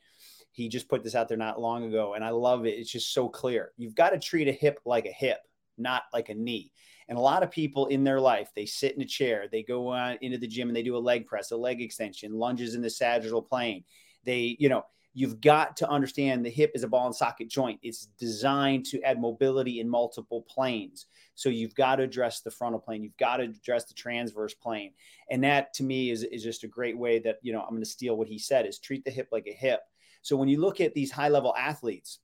He 0.51 0.69
just 0.69 0.87
put 0.87 1.03
this 1.03 1.15
out 1.15 1.27
there 1.27 1.37
not 1.37 1.59
long 1.59 1.83
ago, 1.83 2.13
and 2.13 2.23
I 2.23 2.29
love 2.29 2.65
it. 2.65 2.79
It's 2.79 2.91
just 2.91 3.13
so 3.13 3.29
clear. 3.29 3.71
You've 3.77 3.95
got 3.95 4.09
to 4.09 4.19
treat 4.19 4.47
a 4.47 4.53
hip 4.53 4.79
like 4.85 5.05
a 5.05 5.11
hip, 5.11 5.39
not 5.77 6.03
like 6.13 6.29
a 6.29 6.33
knee. 6.33 6.71
And 7.07 7.17
a 7.17 7.21
lot 7.21 7.43
of 7.43 7.51
people 7.51 7.87
in 7.87 8.03
their 8.03 8.19
life, 8.19 8.49
they 8.55 8.65
sit 8.65 8.95
in 8.95 9.01
a 9.01 9.05
chair, 9.05 9.47
they 9.51 9.61
go 9.61 9.89
on 9.89 10.17
into 10.21 10.37
the 10.37 10.47
gym 10.47 10.69
and 10.69 10.75
they 10.75 10.81
do 10.81 10.97
a 10.97 10.99
leg 10.99 11.27
press, 11.27 11.51
a 11.51 11.57
leg 11.57 11.81
extension, 11.81 12.33
lunges 12.33 12.73
in 12.73 12.81
the 12.81 12.89
sagittal 12.89 13.41
plane. 13.41 13.83
They, 14.23 14.55
you 14.59 14.69
know, 14.69 14.83
you've 15.15 15.39
got 15.39 15.77
to 15.77 15.89
understand 15.89 16.45
the 16.45 16.49
hip 16.49 16.73
is 16.75 16.83
a 16.83 16.87
ball 16.87 17.05
and 17.05 17.15
socket 17.15 17.47
joint. 17.47 17.79
It's 17.81 18.07
designed 18.19 18.85
to 18.87 19.01
add 19.01 19.19
mobility 19.19 19.79
in 19.79 19.89
multiple 19.89 20.41
planes. 20.41 21.05
So 21.35 21.47
you've 21.47 21.73
got 21.73 21.95
to 21.95 22.03
address 22.03 22.41
the 22.41 22.51
frontal 22.51 22.81
plane. 22.81 23.01
You've 23.01 23.17
got 23.17 23.37
to 23.37 23.43
address 23.43 23.85
the 23.85 23.93
transverse 23.93 24.53
plane. 24.53 24.91
And 25.31 25.41
that 25.45 25.73
to 25.75 25.83
me 25.83 26.09
is, 26.11 26.23
is 26.23 26.43
just 26.43 26.65
a 26.65 26.67
great 26.67 26.97
way 26.97 27.19
that, 27.19 27.37
you 27.41 27.53
know, 27.53 27.61
I'm 27.61 27.69
going 27.69 27.81
to 27.81 27.89
steal 27.89 28.17
what 28.17 28.27
he 28.27 28.37
said 28.37 28.65
is 28.65 28.77
treat 28.77 29.05
the 29.05 29.11
hip 29.11 29.29
like 29.31 29.47
a 29.47 29.53
hip. 29.53 29.79
So 30.21 30.35
when 30.35 30.49
you 30.49 30.59
look 30.59 30.81
at 30.81 30.93
these 30.93 31.11
high 31.11 31.29
level 31.29 31.55
athletes, 31.57 32.19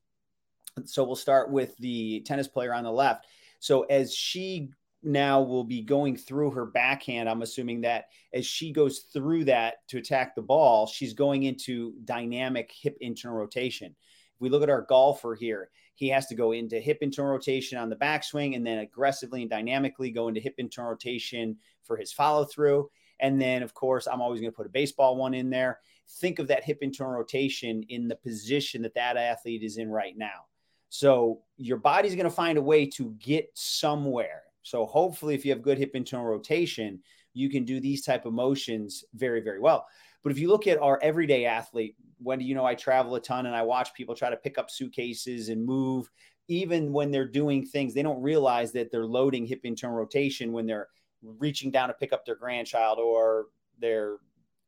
so 0.83 1.05
we'll 1.05 1.15
start 1.15 1.49
with 1.49 1.77
the 1.77 2.21
tennis 2.21 2.49
player 2.49 2.73
on 2.73 2.83
the 2.83 2.91
left. 2.91 3.25
So 3.59 3.83
as 3.83 4.13
she 4.13 4.69
now 5.03 5.41
will 5.41 5.63
be 5.63 5.81
going 5.81 6.15
through 6.15 6.51
her 6.51 6.65
backhand. 6.65 7.27
I'm 7.27 7.41
assuming 7.41 7.81
that 7.81 8.05
as 8.33 8.45
she 8.45 8.71
goes 8.71 8.99
through 9.13 9.45
that 9.45 9.87
to 9.89 9.97
attack 9.97 10.35
the 10.35 10.41
ball, 10.41 10.85
she's 10.87 11.13
going 11.13 11.43
into 11.43 11.93
dynamic 12.05 12.71
hip 12.71 12.97
internal 13.01 13.37
rotation. 13.37 13.95
If 14.35 14.41
we 14.41 14.49
look 14.49 14.63
at 14.63 14.69
our 14.69 14.83
golfer 14.83 15.35
here, 15.35 15.69
he 15.95 16.09
has 16.09 16.27
to 16.27 16.35
go 16.35 16.51
into 16.51 16.79
hip 16.79 16.99
internal 17.01 17.31
rotation 17.31 17.77
on 17.77 17.89
the 17.89 17.95
backswing 17.95 18.55
and 18.55 18.65
then 18.65 18.79
aggressively 18.79 19.41
and 19.41 19.49
dynamically 19.49 20.11
go 20.11 20.27
into 20.27 20.39
hip 20.39 20.55
internal 20.57 20.91
rotation 20.91 21.57
for 21.83 21.97
his 21.97 22.11
follow 22.11 22.45
through. 22.45 22.89
And 23.19 23.39
then, 23.39 23.61
of 23.61 23.73
course, 23.73 24.07
I'm 24.07 24.21
always 24.21 24.41
going 24.41 24.51
to 24.51 24.55
put 24.55 24.65
a 24.65 24.71
baseball 24.71 25.15
one 25.15 25.33
in 25.33 25.49
there. 25.49 25.79
Think 26.19 26.39
of 26.39 26.47
that 26.47 26.63
hip 26.63 26.79
internal 26.81 27.13
rotation 27.13 27.83
in 27.89 28.07
the 28.07 28.15
position 28.15 28.81
that 28.81 28.95
that 28.95 29.15
athlete 29.15 29.63
is 29.63 29.77
in 29.77 29.89
right 29.89 30.17
now. 30.17 30.45
So 30.89 31.41
your 31.57 31.77
body's 31.77 32.15
going 32.15 32.25
to 32.25 32.31
find 32.31 32.57
a 32.57 32.61
way 32.61 32.85
to 32.87 33.15
get 33.19 33.49
somewhere 33.53 34.41
so 34.63 34.85
hopefully, 34.85 35.35
if 35.35 35.45
you 35.45 35.51
have 35.51 35.61
good 35.61 35.77
hip 35.77 35.95
internal 35.95 36.25
rotation, 36.25 37.01
you 37.33 37.49
can 37.49 37.65
do 37.65 37.79
these 37.79 38.03
type 38.03 38.25
of 38.25 38.33
motions 38.33 39.03
very, 39.13 39.41
very 39.41 39.59
well. 39.59 39.87
But 40.23 40.31
if 40.31 40.39
you 40.39 40.49
look 40.49 40.67
at 40.67 40.79
our 40.79 40.99
everyday 41.01 41.45
athlete, 41.45 41.95
when 42.19 42.39
do 42.39 42.45
you 42.45 42.53
know 42.53 42.65
I 42.65 42.75
travel 42.75 43.15
a 43.15 43.21
ton 43.21 43.45
and 43.45 43.55
I 43.55 43.63
watch 43.63 43.93
people 43.93 44.15
try 44.15 44.29
to 44.29 44.37
pick 44.37 44.57
up 44.57 44.69
suitcases 44.69 45.49
and 45.49 45.65
move, 45.65 46.09
even 46.47 46.93
when 46.93 47.11
they're 47.11 47.27
doing 47.27 47.65
things, 47.65 47.93
they 47.93 48.03
don't 48.03 48.21
realize 48.21 48.71
that 48.73 48.91
they're 48.91 49.05
loading 49.05 49.45
hip 49.45 49.61
internal 49.63 49.97
rotation 49.97 50.51
when 50.51 50.65
they're 50.65 50.87
reaching 51.23 51.71
down 51.71 51.87
to 51.87 51.93
pick 51.93 52.13
up 52.13 52.25
their 52.25 52.35
grandchild 52.35 52.99
or 52.99 53.47
their 53.79 54.17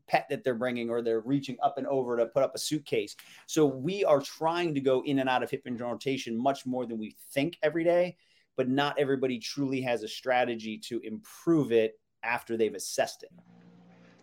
pet 0.07 0.27
that 0.29 0.43
they're 0.43 0.55
bringing 0.55 0.89
or 0.89 1.01
they're 1.01 1.21
reaching 1.21 1.57
up 1.63 1.77
and 1.77 1.87
over 1.87 2.17
to 2.17 2.25
put 2.25 2.43
up 2.43 2.55
a 2.55 2.59
suitcase. 2.59 3.15
So 3.47 3.65
we 3.65 4.03
are 4.03 4.21
trying 4.21 4.73
to 4.73 4.81
go 4.81 5.03
in 5.05 5.19
and 5.19 5.29
out 5.29 5.43
of 5.43 5.49
hip 5.49 5.63
internal 5.65 5.93
rotation 5.93 6.37
much 6.37 6.65
more 6.65 6.85
than 6.85 6.97
we 6.97 7.15
think 7.31 7.57
every 7.61 7.83
day 7.83 8.17
but 8.57 8.69
not 8.69 8.97
everybody 8.99 9.39
truly 9.39 9.81
has 9.81 10.03
a 10.03 10.07
strategy 10.07 10.79
to 10.89 10.99
improve 11.03 11.71
it 11.71 11.93
after 12.23 12.57
they've 12.57 12.75
assessed 12.75 13.23
it. 13.23 13.31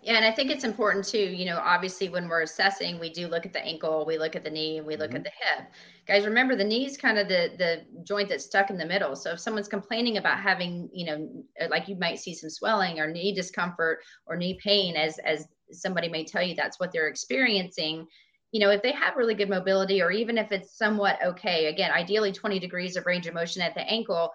Yeah, 0.03 0.15
and 0.15 0.25
I 0.25 0.33
think 0.33 0.51
it's 0.51 0.65
important 0.65 1.05
too. 1.05 1.19
You 1.19 1.45
know, 1.45 1.59
obviously, 1.59 2.09
when 2.09 2.27
we're 2.27 2.41
assessing, 2.41 2.99
we 2.99 3.11
do 3.13 3.29
look 3.29 3.45
at 3.45 3.53
the 3.53 3.63
ankle, 3.63 4.07
we 4.07 4.17
look 4.17 4.35
at 4.35 4.45
the 4.45 4.51
knee, 4.51 4.79
and 4.79 4.87
we 4.87 4.97
look 4.97 5.09
mm-hmm. 5.09 5.17
at 5.19 5.25
the 5.25 5.31
hip. 5.31 5.69
Guys, 6.07 6.25
remember 6.25 6.57
the 6.57 6.65
knee 6.65 6.87
is 6.87 6.97
kind 6.97 7.19
of 7.19 7.29
the 7.29 7.53
the 7.59 8.03
joint 8.03 8.31
that's 8.31 8.47
stuck 8.47 8.71
in 8.71 8.79
the 8.79 8.87
middle. 8.87 9.15
So 9.15 9.33
if 9.33 9.41
someone's 9.41 9.69
complaining 9.69 10.17
about 10.17 10.41
having, 10.41 10.89
you 10.93 11.05
know, 11.05 11.45
like 11.69 11.87
you 11.87 11.97
might 11.97 12.19
see 12.19 12.35
some 12.35 12.49
swelling 12.49 12.99
or 12.99 13.11
knee 13.11 13.35
discomfort 13.35 13.99
or 14.27 14.37
knee 14.37 14.59
pain, 14.63 14.97
as 14.97 15.19
as 15.19 15.47
somebody 15.71 16.09
may 16.09 16.25
tell 16.25 16.43
you 16.43 16.55
that's 16.55 16.81
what 16.81 16.93
they're 16.93 17.09
experiencing, 17.09 18.07
you 18.52 18.61
know, 18.61 18.71
if 18.71 18.83
they 18.83 18.92
have 18.92 19.16
really 19.16 19.35
good 19.35 19.49
mobility, 19.49 20.02
or 20.02 20.11
even 20.11 20.37
if 20.37 20.50
it's 20.50 20.76
somewhat 20.76 21.19
okay, 21.25 21.66
again, 21.66 21.92
ideally 21.92 22.33
20 22.33 22.59
degrees 22.59 22.97
of 22.97 23.07
range 23.07 23.26
of 23.26 23.35
motion 23.35 23.62
at 23.62 23.75
the 23.75 23.83
ankle, 23.83 24.33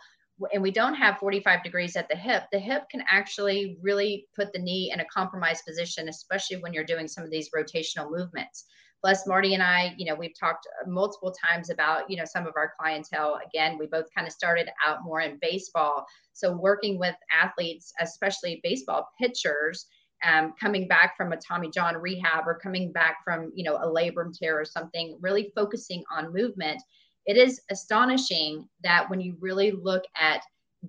and 0.53 0.62
we 0.62 0.72
don't 0.72 0.95
have 0.95 1.17
45 1.17 1.63
degrees 1.63 1.95
at 1.95 2.10
the 2.10 2.15
hip, 2.15 2.43
the 2.51 2.60
hip 2.60 2.84
can 2.89 3.03
actually 3.10 3.77
really 3.81 4.27
put 4.36 4.51
the 4.51 4.60
knee 4.60 4.91
in 4.93 5.00
a 5.00 5.05
compromised 5.05 5.65
position, 5.65 6.10
especially 6.10 6.57
when 6.57 6.74
you're 6.74 6.84
doing 6.84 7.07
some 7.07 7.24
of 7.24 7.31
these 7.31 7.50
rotational 7.55 8.12
movements. 8.12 8.65
Plus, 9.01 9.27
Marty 9.27 9.53
and 9.53 9.62
I, 9.62 9.93
you 9.98 10.05
know, 10.05 10.15
we've 10.15 10.38
talked 10.38 10.67
uh, 10.81 10.89
multiple 10.89 11.31
times 11.31 11.69
about, 11.69 12.10
you 12.10 12.17
know, 12.17 12.25
some 12.25 12.48
of 12.48 12.53
our 12.55 12.74
clientele. 12.79 13.39
Again, 13.45 13.77
we 13.77 13.86
both 13.86 14.07
kind 14.15 14.25
of 14.25 14.34
started 14.34 14.67
out 14.86 15.03
more 15.03 15.22
in 15.22 15.38
baseball. 15.41 16.05
So, 16.34 16.51
working 16.53 16.98
with 16.98 17.15
athletes, 17.31 17.93
especially 18.01 18.62
baseball 18.63 19.10
pitchers, 19.22 19.86
um, 20.24 20.53
coming 20.60 20.88
back 20.88 21.15
from 21.17 21.34
a 21.34 21.38
Tommy 21.38 21.69
John 21.69 21.95
rehab 21.95 22.48
or 22.48 22.60
coming 22.60 22.91
back 22.91 23.17
from, 23.24 23.51
you 23.53 23.63
know, 23.63 23.75
a 23.75 23.88
labrum 23.88 24.34
tear 24.34 24.60
or 24.60 24.65
something, 24.65 25.17
really 25.22 25.51
focusing 25.55 26.03
on 26.12 26.34
movement, 26.34 26.81
it 27.25 27.38
is 27.38 27.62
astonishing 27.72 28.67
that 28.84 29.10
when 29.10 29.19
you 29.19 29.36
really 29.39 29.72
look 29.72 30.03
at 30.19 30.41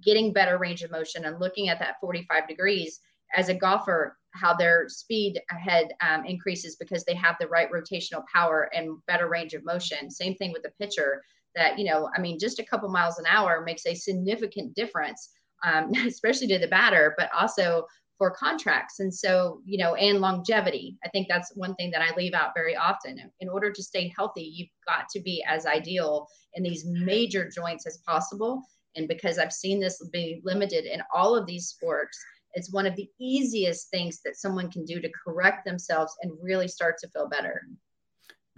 getting 0.02 0.32
better 0.32 0.58
range 0.58 0.82
of 0.82 0.90
motion 0.90 1.24
and 1.24 1.40
looking 1.40 1.68
at 1.68 1.78
that 1.78 1.96
45 2.00 2.46
degrees 2.48 3.00
as 3.34 3.48
a 3.48 3.54
golfer, 3.54 4.16
how 4.30 4.54
their 4.54 4.88
speed 4.88 5.40
ahead 5.50 5.88
um, 6.06 6.24
increases 6.24 6.76
because 6.76 7.04
they 7.04 7.14
have 7.14 7.36
the 7.40 7.48
right 7.48 7.70
rotational 7.72 8.22
power 8.32 8.70
and 8.74 8.98
better 9.06 9.28
range 9.28 9.54
of 9.54 9.64
motion. 9.64 10.10
Same 10.10 10.34
thing 10.34 10.52
with 10.52 10.62
the 10.62 10.72
pitcher 10.78 11.22
that, 11.54 11.78
you 11.78 11.86
know, 11.86 12.10
I 12.14 12.20
mean, 12.20 12.38
just 12.38 12.58
a 12.58 12.64
couple 12.64 12.88
miles 12.90 13.18
an 13.18 13.24
hour 13.26 13.62
makes 13.64 13.86
a 13.86 13.94
significant 13.94 14.74
difference, 14.74 15.30
um, 15.64 15.92
especially 16.06 16.48
to 16.48 16.58
the 16.58 16.68
batter, 16.68 17.14
but 17.18 17.30
also 17.34 17.86
for 18.18 18.30
contracts. 18.30 19.00
And 19.00 19.12
so, 19.12 19.60
you 19.64 19.78
know, 19.78 19.94
and 19.94 20.20
longevity. 20.20 20.96
I 21.04 21.08
think 21.08 21.28
that's 21.28 21.52
one 21.54 21.74
thing 21.74 21.90
that 21.90 22.02
I 22.02 22.14
leave 22.16 22.34
out 22.34 22.52
very 22.54 22.76
often. 22.76 23.18
In 23.40 23.48
order 23.48 23.70
to 23.70 23.82
stay 23.82 24.12
healthy, 24.16 24.42
you've 24.42 24.68
got 24.86 25.08
to 25.10 25.20
be 25.20 25.44
as 25.46 25.66
ideal 25.66 26.26
in 26.54 26.62
these 26.62 26.86
major 26.86 27.48
joints 27.48 27.86
as 27.86 27.98
possible. 27.98 28.62
And 28.96 29.06
because 29.06 29.38
I've 29.38 29.52
seen 29.52 29.80
this 29.80 30.02
be 30.12 30.40
limited 30.44 30.86
in 30.86 31.02
all 31.14 31.36
of 31.36 31.46
these 31.46 31.68
sports, 31.68 32.18
it's 32.54 32.72
one 32.72 32.86
of 32.86 32.96
the 32.96 33.08
easiest 33.20 33.90
things 33.90 34.20
that 34.24 34.36
someone 34.36 34.70
can 34.70 34.86
do 34.86 35.00
to 35.00 35.10
correct 35.24 35.66
themselves 35.66 36.14
and 36.22 36.32
really 36.40 36.68
start 36.68 36.96
to 37.00 37.08
feel 37.08 37.28
better. 37.28 37.60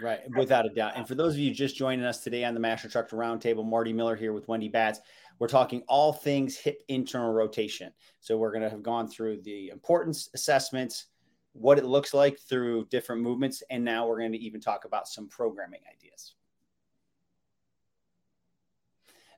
Right, 0.00 0.20
without 0.36 0.64
a 0.64 0.68
doubt. 0.68 0.92
And 0.94 1.08
for 1.08 1.16
those 1.16 1.32
of 1.32 1.40
you 1.40 1.52
just 1.52 1.74
joining 1.74 2.04
us 2.04 2.22
today 2.22 2.44
on 2.44 2.54
the 2.54 2.60
Master 2.60 2.86
Instructor 2.86 3.16
Roundtable, 3.16 3.66
Marty 3.66 3.92
Miller 3.92 4.14
here 4.14 4.32
with 4.32 4.46
Wendy 4.46 4.68
Batts. 4.68 5.00
We're 5.38 5.48
talking 5.48 5.82
all 5.88 6.12
things 6.12 6.56
hip 6.56 6.82
internal 6.88 7.32
rotation. 7.32 7.92
So 8.20 8.36
we're 8.36 8.50
going 8.50 8.62
to 8.62 8.70
have 8.70 8.82
gone 8.82 9.08
through 9.08 9.42
the 9.42 9.68
importance 9.68 10.28
assessments, 10.34 11.06
what 11.52 11.78
it 11.78 11.84
looks 11.84 12.12
like 12.12 12.38
through 12.38 12.86
different 12.86 13.22
movements, 13.22 13.62
and 13.70 13.84
now 13.84 14.06
we're 14.06 14.18
going 14.18 14.32
to 14.32 14.38
even 14.38 14.60
talk 14.60 14.84
about 14.84 15.08
some 15.08 15.28
programming 15.28 15.80
ideas. 15.88 16.34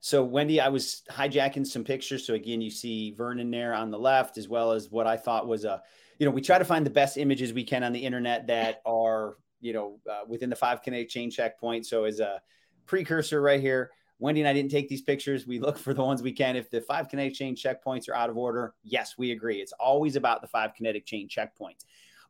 So 0.03 0.25
Wendy, 0.25 0.61
I 0.61 0.69
was 0.69 1.03
hijacking 1.11 1.67
some 1.67 1.85
pictures. 1.85 2.27
So 2.27 2.33
again, 2.33 2.63
you 2.63 2.71
see 2.71 3.13
Vernon 3.13 3.51
there 3.51 3.75
on 3.75 3.91
the 3.91 3.99
left, 3.99 4.39
as 4.39 4.49
well 4.49 4.73
as 4.73 4.91
what 4.91 5.07
I 5.07 5.19
thought 5.19 5.47
was 5.47 5.67
a, 5.67 5.83
you 6.19 6.25
know, 6.25 6.33
we 6.33 6.41
try 6.41 6.59
to 6.59 6.65
find 6.65 6.87
the 6.87 6.91
best 6.91 7.19
images 7.19 7.53
we 7.53 7.65
can 7.65 7.85
on 7.85 7.93
the 7.93 8.05
internet 8.05 8.47
that 8.47 8.81
are, 8.87 9.37
you 9.61 9.75
know, 9.75 10.01
uh, 10.11 10.23
within 10.27 10.49
the 10.49 10.57
five 10.57 10.81
kinetic 10.81 11.11
chain 11.11 11.31
checkpoint. 11.31 11.85
So 11.85 12.05
as 12.05 12.19
a 12.19 12.41
precursor 12.87 13.43
right 13.43 13.61
here, 13.61 13.91
Wendy 14.21 14.43
and 14.43 14.49
I 14.49 14.53
didn't 14.53 14.71
take 14.71 14.89
these 14.89 15.03
pictures. 15.03 15.47
We 15.47 15.59
look 15.59 15.79
for 15.79 15.95
the 15.95 16.05
ones 16.05 16.23
we 16.23 16.33
can. 16.33 16.55
If 16.55 16.71
the 16.71 16.83
five 16.83 17.09
kinetic 17.09 17.35
chain 17.35 17.57
checkpoints 17.57 18.09
are 18.09 18.15
out 18.15 18.31
of 18.31 18.37
order, 18.37 18.75
yes, 18.85 19.15
we 19.19 19.33
agree. 19.33 19.57
It's 19.57 19.73
always 19.73 20.15
about 20.15 20.43
the 20.43 20.47
five 20.47 20.75
kinetic 20.75 21.07
chain 21.07 21.29
checkpoints. 21.29 21.85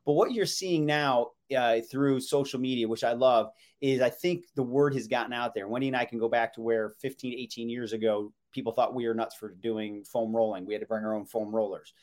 But 0.05 0.13
what 0.13 0.31
you're 0.31 0.47
seeing 0.47 0.85
now 0.85 1.31
uh, 1.55 1.81
through 1.91 2.21
social 2.21 2.59
media, 2.59 2.87
which 2.87 3.03
I 3.03 3.11
love, 3.11 3.51
is 3.81 4.01
I 4.01 4.09
think 4.09 4.45
the 4.55 4.63
word 4.63 4.95
has 4.95 5.05
gotten 5.05 5.33
out 5.33 5.53
there. 5.53 5.67
Wendy 5.67 5.87
and 5.87 5.95
I 5.95 6.05
can 6.05 6.17
go 6.17 6.27
back 6.27 6.53
to 6.55 6.61
where 6.61 6.93
15, 7.01 7.37
18 7.37 7.69
years 7.69 7.93
ago, 7.93 8.33
people 8.51 8.71
thought 8.71 8.95
we 8.95 9.07
were 9.07 9.13
nuts 9.13 9.35
for 9.35 9.49
doing 9.49 10.03
foam 10.03 10.35
rolling. 10.35 10.65
We 10.65 10.73
had 10.73 10.81
to 10.81 10.87
bring 10.87 11.05
our 11.05 11.13
own 11.13 11.25
foam 11.25 11.53
rollers 11.53 11.93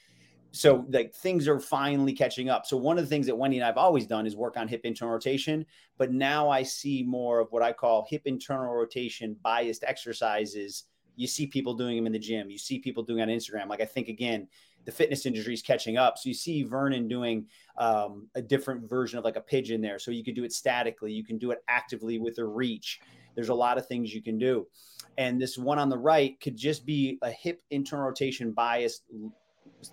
so 0.51 0.87
like 0.89 1.15
things 1.15 1.47
are 1.47 1.61
finally 1.61 2.13
catching 2.13 2.49
up. 2.49 2.67
So 2.67 2.77
one 2.77 2.99
of 2.99 3.05
the 3.05 3.09
things 3.09 3.27
that 3.27 3.37
Wendy 3.37 3.59
and 3.59 3.67
I've 3.67 3.77
always 3.77 4.07
done 4.07 4.27
is 4.27 4.37
work 4.37 4.57
on 4.57 4.67
hip 4.67 4.81
internal 4.85 5.13
rotation, 5.13 5.67
but 5.99 6.13
now 6.13 6.49
I 6.49 6.63
see 6.63 7.03
more 7.03 7.41
of 7.41 7.49
what 7.51 7.63
I 7.63 7.73
call 7.73 8.07
hip 8.09 8.23
internal 8.25 8.75
rotation 8.75 9.37
biased 9.43 9.85
exercises. 9.85 10.85
You 11.17 11.27
see 11.27 11.47
people 11.47 11.75
doing 11.75 11.97
them 11.97 12.07
in 12.07 12.13
the 12.13 12.19
gym. 12.19 12.51
You 12.51 12.59
see 12.59 12.79
people 12.79 13.03
doing 13.03 13.21
on 13.21 13.29
Instagram. 13.29 13.69
Like 13.69 13.83
I 13.83 13.85
think 13.85 14.09
again, 14.09 14.49
the 14.85 14.93
fitness 14.93 15.27
industry 15.27 15.53
is 15.53 15.61
catching 15.61 15.99
up. 15.99 16.17
So 16.17 16.29
you 16.29 16.35
see 16.35 16.63
Vernon 16.63 17.09
doing 17.09 17.47
um, 17.77 18.29
a 18.35 18.41
different 18.41 18.89
version 18.89 19.19
of 19.19 19.25
like 19.25 19.37
a 19.37 19.41
pigeon 19.41 19.83
there. 19.83 19.99
So 19.99 20.11
you 20.11 20.25
could 20.25 20.35
do 20.35 20.45
it 20.45 20.53
statically, 20.53 21.13
you 21.13 21.25
can 21.25 21.37
do 21.37 21.51
it 21.51 21.59
actively 21.69 22.19
with 22.19 22.39
a 22.39 22.45
reach. 22.45 23.01
There's 23.35 23.51
a 23.51 23.55
lot 23.55 23.77
of 23.77 23.87
things 23.87 24.15
you 24.15 24.23
can 24.23 24.39
do. 24.39 24.67
And 25.19 25.41
this 25.41 25.59
one 25.59 25.79
on 25.79 25.91
the 25.91 25.99
right 25.99 26.41
could 26.41 26.57
just 26.57 26.87
be 26.87 27.19
a 27.23 27.31
hip 27.31 27.61
internal 27.71 28.07
rotation 28.07 28.53
bias 28.53 29.03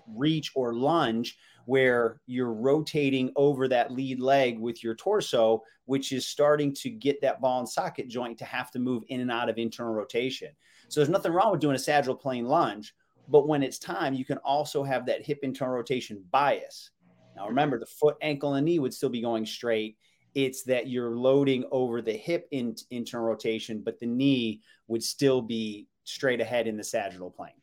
reach 0.08 0.52
or 0.56 0.74
lunge 0.74 1.38
where 1.66 2.22
you're 2.28 2.54
rotating 2.54 3.32
over 3.36 3.68
that 3.68 3.92
lead 3.92 4.20
leg 4.20 4.60
with 4.60 4.84
your 4.84 4.96
torso, 4.96 5.62
which 5.86 6.12
is 6.12 6.28
starting 6.28 6.74
to 6.74 6.90
get 6.90 7.22
that 7.22 7.42
ball 7.42 7.60
and 7.60 7.70
socket 7.70 8.08
joint 8.08 8.38
to 8.38 8.46
have 8.46 8.72
to 8.72 8.80
move 8.80 9.04
in 9.10 9.22
and 9.22 9.32
out 9.32 9.50
of 9.50 9.58
internal 9.58 9.94
rotation. 9.94 10.50
So 10.90 11.00
there's 11.00 11.10
nothing 11.10 11.32
wrong 11.32 11.52
with 11.52 11.62
doing 11.62 11.76
a 11.76 11.80
sagittal 11.80 12.16
plane 12.16 12.46
lunge, 12.46 12.94
but 13.28 13.48
when 13.48 13.64
it's 13.64 13.80
time, 13.80 14.14
you 14.14 14.26
can 14.26 14.38
also 14.40 14.84
have 14.84 15.06
that 15.08 15.26
hip 15.26 15.40
internal 15.42 15.74
rotation 15.74 16.24
bias. 16.32 16.92
Now 17.36 17.48
remember, 17.48 17.80
the 17.80 17.86
foot, 17.86 18.16
ankle, 18.22 18.54
and 18.54 18.66
knee 18.66 18.80
would 18.80 18.94
still 18.94 19.10
be 19.10 19.22
going 19.22 19.46
straight. 19.46 19.98
It's 20.36 20.64
that 20.64 20.88
you're 20.88 21.16
loading 21.16 21.66
over 21.72 22.02
the 22.02 22.14
hip 22.14 22.48
in, 22.52 22.76
internal 22.92 23.26
rotation, 23.26 23.82
but 23.84 24.00
the 24.00 24.06
knee 24.06 24.62
would 24.88 25.04
still 25.04 25.42
be 25.42 25.88
straight 26.04 26.42
ahead 26.42 26.68
in 26.68 26.78
the 26.78 26.84
sagittal 26.84 27.32
plane. 27.32 27.54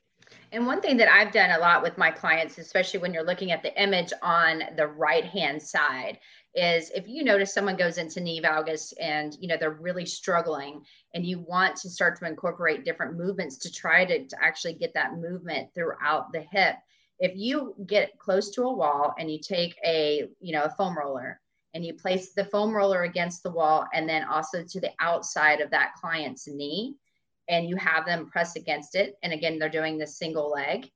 And 0.52 0.66
one 0.66 0.82
thing 0.82 0.99
that 0.99 1.11
I've 1.11 1.32
done 1.32 1.50
a 1.50 1.59
lot 1.59 1.82
with 1.82 1.97
my 1.97 2.11
clients, 2.11 2.59
especially 2.59 3.00
when 3.00 3.14
you're 3.14 3.25
looking 3.25 3.52
at 3.52 3.62
the 3.62 3.82
image 3.82 4.12
on 4.21 4.62
the 4.76 4.87
right 4.87 5.25
hand 5.25 5.62
side, 5.62 6.18
is 6.54 6.90
if 6.90 7.09
you 7.09 7.25
notice 7.25 7.54
someone 7.54 7.76
goes 7.76 7.97
into 7.97 8.21
knee 8.21 8.42
valgus 8.42 8.92
and 9.00 9.35
you 9.40 9.49
know 9.49 9.56
they're 9.56 9.71
really 9.71 10.04
struggling 10.04 10.82
and 11.14 11.25
you 11.25 11.38
want 11.40 11.75
to 11.76 11.88
start 11.88 12.18
to 12.18 12.26
incorporate 12.26 12.85
different 12.85 13.16
movements 13.16 13.56
to 13.56 13.73
try 13.73 14.04
to, 14.04 14.26
to 14.26 14.37
actually 14.42 14.75
get 14.75 14.92
that 14.92 15.16
movement 15.16 15.71
throughout 15.75 16.30
the 16.32 16.42
hip 16.52 16.76
if 17.18 17.37
you 17.37 17.75
get 17.87 18.18
close 18.18 18.50
to 18.50 18.64
a 18.64 18.73
wall 18.73 19.14
and 19.18 19.30
you 19.30 19.38
take 19.38 19.76
a 19.87 20.28
you 20.40 20.52
know 20.52 20.64
a 20.64 20.71
foam 20.71 20.99
roller 20.99 21.40
and 21.73 21.87
you 21.87 21.94
place 21.94 22.32
the 22.35 22.44
foam 22.44 22.75
roller 22.75 23.04
against 23.04 23.42
the 23.42 23.50
wall 23.50 23.87
and 23.94 24.06
then 24.06 24.25
also 24.25 24.62
to 24.62 24.80
the 24.80 24.90
outside 25.00 25.61
of 25.61 25.71
that 25.71 25.94
client's 25.94 26.47
knee 26.47 26.97
and 27.49 27.68
you 27.68 27.76
have 27.76 28.06
them 28.06 28.30
press 28.30 28.56
against 28.56 28.94
it. 28.94 29.14
And 29.22 29.32
again, 29.32 29.58
they're 29.58 29.68
doing 29.68 29.99
the 29.99 30.06
single 30.06 30.50
leg. 30.50 30.88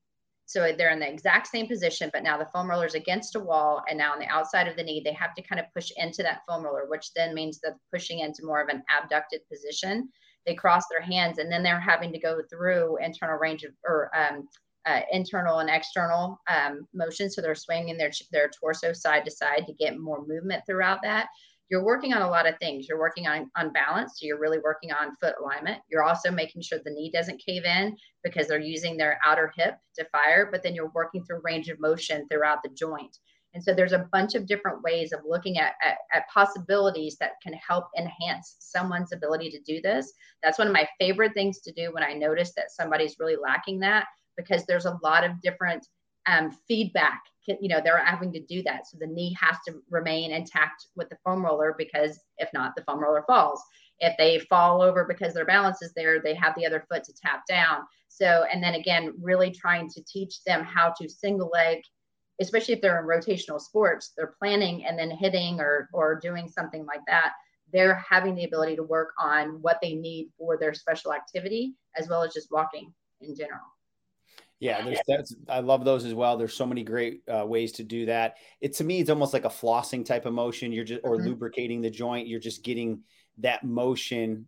So 0.45 0.71
they're 0.77 0.91
in 0.91 0.99
the 0.99 1.11
exact 1.11 1.47
same 1.47 1.67
position, 1.67 2.09
but 2.13 2.23
now 2.23 2.37
the 2.37 2.47
foam 2.53 2.69
roller 2.69 2.85
is 2.85 2.95
against 2.95 3.35
a 3.35 3.39
wall. 3.39 3.83
And 3.89 3.97
now 3.97 4.13
on 4.13 4.19
the 4.19 4.27
outside 4.27 4.67
of 4.67 4.77
the 4.77 4.83
knee, 4.83 5.01
they 5.03 5.11
have 5.11 5.35
to 5.35 5.41
kind 5.41 5.59
of 5.59 5.65
push 5.73 5.91
into 5.97 6.23
that 6.23 6.41
foam 6.47 6.63
roller, 6.63 6.85
which 6.87 7.13
then 7.13 7.33
means 7.33 7.59
they're 7.59 7.75
pushing 7.91 8.19
into 8.19 8.45
more 8.45 8.61
of 8.61 8.69
an 8.69 8.81
abducted 8.97 9.41
position. 9.51 10.07
They 10.45 10.55
cross 10.55 10.83
their 10.89 11.01
hands 11.01 11.39
and 11.39 11.51
then 11.51 11.63
they're 11.63 11.81
having 11.81 12.13
to 12.13 12.19
go 12.19 12.41
through 12.49 12.97
internal 13.03 13.37
range 13.37 13.63
of, 13.63 13.73
or 13.83 14.09
um, 14.17 14.47
uh, 14.85 15.01
internal 15.11 15.59
and 15.59 15.69
external 15.69 16.39
um, 16.49 16.87
motion. 16.93 17.29
So 17.29 17.41
they're 17.41 17.53
swinging 17.53 17.97
their, 17.97 18.11
their 18.31 18.49
torso 18.57 18.93
side 18.93 19.25
to 19.25 19.31
side 19.31 19.65
to 19.67 19.73
get 19.73 19.99
more 19.99 20.25
movement 20.25 20.63
throughout 20.65 21.01
that 21.03 21.27
you're 21.69 21.83
working 21.83 22.13
on 22.13 22.21
a 22.21 22.29
lot 22.29 22.47
of 22.47 22.57
things. 22.59 22.87
You're 22.87 22.99
working 22.99 23.27
on, 23.27 23.51
on 23.57 23.73
balance. 23.73 24.13
So 24.15 24.25
you're 24.25 24.39
really 24.39 24.59
working 24.59 24.91
on 24.91 25.15
foot 25.21 25.35
alignment. 25.41 25.81
You're 25.89 26.03
also 26.03 26.31
making 26.31 26.61
sure 26.61 26.79
the 26.83 26.91
knee 26.91 27.11
doesn't 27.11 27.43
cave 27.45 27.65
in 27.65 27.95
because 28.23 28.47
they're 28.47 28.59
using 28.59 28.95
their 28.95 29.19
outer 29.25 29.51
hip 29.55 29.77
to 29.97 30.05
fire, 30.05 30.49
but 30.51 30.63
then 30.63 30.75
you're 30.75 30.91
working 30.93 31.23
through 31.23 31.41
range 31.43 31.69
of 31.69 31.79
motion 31.79 32.27
throughout 32.29 32.63
the 32.63 32.69
joint. 32.69 33.17
And 33.53 33.63
so 33.63 33.73
there's 33.73 33.93
a 33.93 34.07
bunch 34.11 34.35
of 34.35 34.45
different 34.45 34.83
ways 34.83 35.13
of 35.13 35.21
looking 35.27 35.57
at, 35.57 35.73
at, 35.81 35.97
at, 36.13 36.27
possibilities 36.31 37.17
that 37.19 37.41
can 37.41 37.53
help 37.53 37.85
enhance 37.97 38.55
someone's 38.59 39.13
ability 39.13 39.49
to 39.51 39.59
do 39.61 39.81
this. 39.81 40.13
That's 40.43 40.59
one 40.59 40.67
of 40.67 40.73
my 40.73 40.87
favorite 40.99 41.33
things 41.33 41.59
to 41.61 41.71
do 41.71 41.91
when 41.93 42.03
I 42.03 42.13
notice 42.13 42.53
that 42.55 42.71
somebody's 42.71 43.15
really 43.19 43.35
lacking 43.35 43.79
that 43.79 44.05
because 44.35 44.65
there's 44.65 44.85
a 44.85 44.99
lot 45.01 45.23
of 45.23 45.41
different 45.41 45.87
um, 46.27 46.51
feedback. 46.67 47.21
You 47.47 47.69
know, 47.69 47.79
they're 47.81 48.03
having 48.03 48.33
to 48.33 48.41
do 48.41 48.61
that. 48.63 48.87
So 48.87 48.97
the 48.99 49.07
knee 49.07 49.35
has 49.39 49.57
to 49.67 49.75
remain 49.89 50.31
intact 50.31 50.87
with 50.95 51.09
the 51.09 51.17
foam 51.23 51.45
roller 51.45 51.75
because 51.77 52.19
if 52.37 52.49
not, 52.53 52.75
the 52.75 52.83
foam 52.83 52.99
roller 52.99 53.23
falls. 53.25 53.61
If 53.99 54.15
they 54.17 54.39
fall 54.39 54.81
over 54.81 55.05
because 55.05 55.33
their 55.33 55.45
balance 55.45 55.81
is 55.81 55.93
there, 55.95 56.21
they 56.21 56.35
have 56.35 56.53
the 56.55 56.65
other 56.65 56.85
foot 56.89 57.05
to 57.05 57.13
tap 57.13 57.43
down. 57.47 57.83
So, 58.09 58.45
and 58.51 58.61
then 58.61 58.75
again, 58.75 59.13
really 59.21 59.49
trying 59.49 59.89
to 59.89 60.03
teach 60.03 60.43
them 60.43 60.63
how 60.63 60.93
to 60.99 61.09
single 61.09 61.49
leg, 61.53 61.79
especially 62.41 62.73
if 62.73 62.81
they're 62.81 62.99
in 62.99 63.05
rotational 63.07 63.61
sports, 63.61 64.11
they're 64.17 64.35
planning 64.39 64.85
and 64.85 64.99
then 64.99 65.09
hitting 65.09 65.59
or, 65.61 65.89
or 65.93 66.19
doing 66.19 66.49
something 66.49 66.85
like 66.85 67.01
that. 67.07 67.31
They're 67.71 67.95
having 68.09 68.35
the 68.35 68.45
ability 68.45 68.75
to 68.75 68.83
work 68.83 69.13
on 69.19 69.61
what 69.61 69.79
they 69.81 69.93
need 69.93 70.31
for 70.37 70.57
their 70.57 70.73
special 70.73 71.13
activity 71.13 71.75
as 71.95 72.09
well 72.09 72.23
as 72.23 72.33
just 72.33 72.51
walking 72.51 72.93
in 73.21 73.35
general. 73.35 73.65
Yeah, 74.59 74.83
there's 74.83 74.99
that's 75.07 75.35
I 75.47 75.59
love 75.59 75.85
those 75.85 76.03
as 76.03 76.13
well. 76.13 76.35
There's 76.35 76.55
so 76.55 76.65
many 76.65 76.83
great 76.83 77.21
uh, 77.27 77.45
ways 77.45 77.73
to 77.73 77.83
do 77.83 78.07
that. 78.07 78.37
It 78.59 78.73
to 78.75 78.83
me, 78.83 78.99
it's 78.99 79.09
almost 79.09 79.33
like 79.33 79.45
a 79.45 79.49
flossing 79.49 80.03
type 80.03 80.25
of 80.25 80.33
motion. 80.33 80.71
You're 80.71 80.83
just 80.83 81.01
or 81.03 81.17
mm-hmm. 81.17 81.27
lubricating 81.27 81.81
the 81.81 81.91
joint. 81.91 82.27
You're 82.27 82.39
just 82.39 82.63
getting 82.63 83.01
that 83.37 83.63
motion 83.63 84.47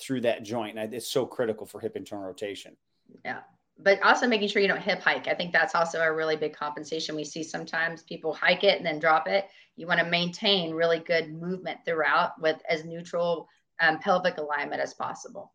through 0.00 0.22
that 0.22 0.42
joint. 0.42 0.76
And 0.76 0.92
it's 0.92 1.08
so 1.08 1.24
critical 1.24 1.66
for 1.66 1.80
hip 1.80 1.94
internal 1.94 2.24
rotation. 2.24 2.76
Yeah, 3.24 3.40
but 3.78 4.02
also 4.02 4.26
making 4.26 4.48
sure 4.48 4.60
you 4.60 4.66
don't 4.66 4.80
hip 4.80 5.00
hike. 5.00 5.28
I 5.28 5.34
think 5.34 5.52
that's 5.52 5.76
also 5.76 6.00
a 6.00 6.12
really 6.12 6.36
big 6.36 6.52
compensation 6.52 7.14
we 7.14 7.24
see 7.24 7.44
sometimes. 7.44 8.02
People 8.02 8.34
hike 8.34 8.64
it 8.64 8.76
and 8.76 8.86
then 8.86 8.98
drop 8.98 9.28
it. 9.28 9.46
You 9.76 9.86
want 9.86 10.00
to 10.00 10.06
maintain 10.06 10.74
really 10.74 10.98
good 10.98 11.32
movement 11.32 11.78
throughout 11.84 12.40
with 12.40 12.60
as 12.68 12.84
neutral 12.84 13.48
um, 13.80 13.98
pelvic 13.98 14.38
alignment 14.38 14.80
as 14.80 14.94
possible. 14.94 15.52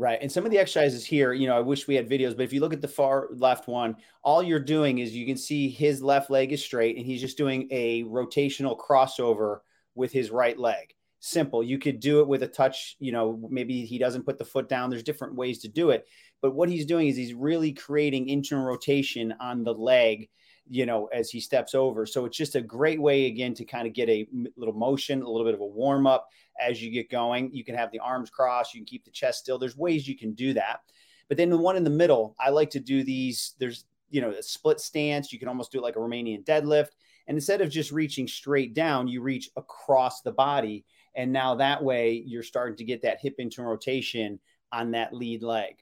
Right. 0.00 0.18
And 0.22 0.32
some 0.32 0.46
of 0.46 0.50
the 0.50 0.58
exercises 0.58 1.04
here, 1.04 1.34
you 1.34 1.46
know, 1.46 1.54
I 1.54 1.60
wish 1.60 1.86
we 1.86 1.94
had 1.94 2.08
videos, 2.08 2.34
but 2.34 2.44
if 2.44 2.54
you 2.54 2.60
look 2.62 2.72
at 2.72 2.80
the 2.80 2.88
far 2.88 3.28
left 3.32 3.68
one, 3.68 3.96
all 4.24 4.42
you're 4.42 4.58
doing 4.58 4.96
is 4.96 5.14
you 5.14 5.26
can 5.26 5.36
see 5.36 5.68
his 5.68 6.02
left 6.02 6.30
leg 6.30 6.52
is 6.52 6.64
straight 6.64 6.96
and 6.96 7.04
he's 7.04 7.20
just 7.20 7.36
doing 7.36 7.68
a 7.70 8.04
rotational 8.04 8.78
crossover 8.78 9.58
with 9.94 10.10
his 10.10 10.30
right 10.30 10.58
leg. 10.58 10.94
Simple. 11.18 11.62
You 11.62 11.78
could 11.78 12.00
do 12.00 12.20
it 12.20 12.28
with 12.28 12.42
a 12.42 12.48
touch, 12.48 12.96
you 12.98 13.12
know, 13.12 13.46
maybe 13.50 13.84
he 13.84 13.98
doesn't 13.98 14.24
put 14.24 14.38
the 14.38 14.44
foot 14.46 14.70
down. 14.70 14.88
There's 14.88 15.02
different 15.02 15.34
ways 15.34 15.58
to 15.58 15.68
do 15.68 15.90
it. 15.90 16.06
But 16.40 16.54
what 16.54 16.70
he's 16.70 16.86
doing 16.86 17.08
is 17.08 17.16
he's 17.16 17.34
really 17.34 17.74
creating 17.74 18.30
internal 18.30 18.64
rotation 18.64 19.34
on 19.38 19.64
the 19.64 19.74
leg 19.74 20.30
you 20.70 20.86
know, 20.86 21.06
as 21.06 21.30
he 21.30 21.40
steps 21.40 21.74
over. 21.74 22.06
So 22.06 22.24
it's 22.24 22.36
just 22.36 22.54
a 22.54 22.60
great 22.60 23.02
way, 23.02 23.26
again, 23.26 23.54
to 23.54 23.64
kind 23.64 23.88
of 23.88 23.92
get 23.92 24.08
a 24.08 24.26
little 24.56 24.72
motion, 24.72 25.20
a 25.20 25.28
little 25.28 25.44
bit 25.44 25.54
of 25.54 25.60
a 25.60 25.66
warm 25.66 26.06
up 26.06 26.28
as 26.60 26.80
you 26.80 26.92
get 26.92 27.10
going. 27.10 27.52
You 27.52 27.64
can 27.64 27.74
have 27.74 27.90
the 27.90 27.98
arms 27.98 28.30
crossed, 28.30 28.72
you 28.72 28.80
can 28.80 28.86
keep 28.86 29.04
the 29.04 29.10
chest 29.10 29.40
still. 29.40 29.58
There's 29.58 29.76
ways 29.76 30.06
you 30.06 30.16
can 30.16 30.32
do 30.32 30.54
that. 30.54 30.82
But 31.28 31.36
then 31.36 31.50
the 31.50 31.58
one 31.58 31.76
in 31.76 31.82
the 31.82 31.90
middle, 31.90 32.36
I 32.38 32.50
like 32.50 32.70
to 32.70 32.80
do 32.80 33.02
these. 33.02 33.54
There's, 33.58 33.84
you 34.10 34.20
know, 34.20 34.30
a 34.30 34.42
split 34.42 34.80
stance. 34.80 35.32
You 35.32 35.40
can 35.40 35.48
almost 35.48 35.72
do 35.72 35.78
it 35.78 35.82
like 35.82 35.96
a 35.96 36.00
Romanian 36.00 36.44
deadlift. 36.44 36.90
And 37.26 37.36
instead 37.36 37.60
of 37.60 37.70
just 37.70 37.90
reaching 37.90 38.28
straight 38.28 38.72
down, 38.72 39.08
you 39.08 39.22
reach 39.22 39.50
across 39.56 40.22
the 40.22 40.32
body. 40.32 40.84
And 41.16 41.32
now 41.32 41.56
that 41.56 41.82
way 41.82 42.22
you're 42.26 42.44
starting 42.44 42.76
to 42.76 42.84
get 42.84 43.02
that 43.02 43.20
hip 43.20 43.36
internal 43.38 43.72
rotation 43.72 44.38
on 44.72 44.92
that 44.92 45.12
lead 45.12 45.42
leg. 45.42 45.76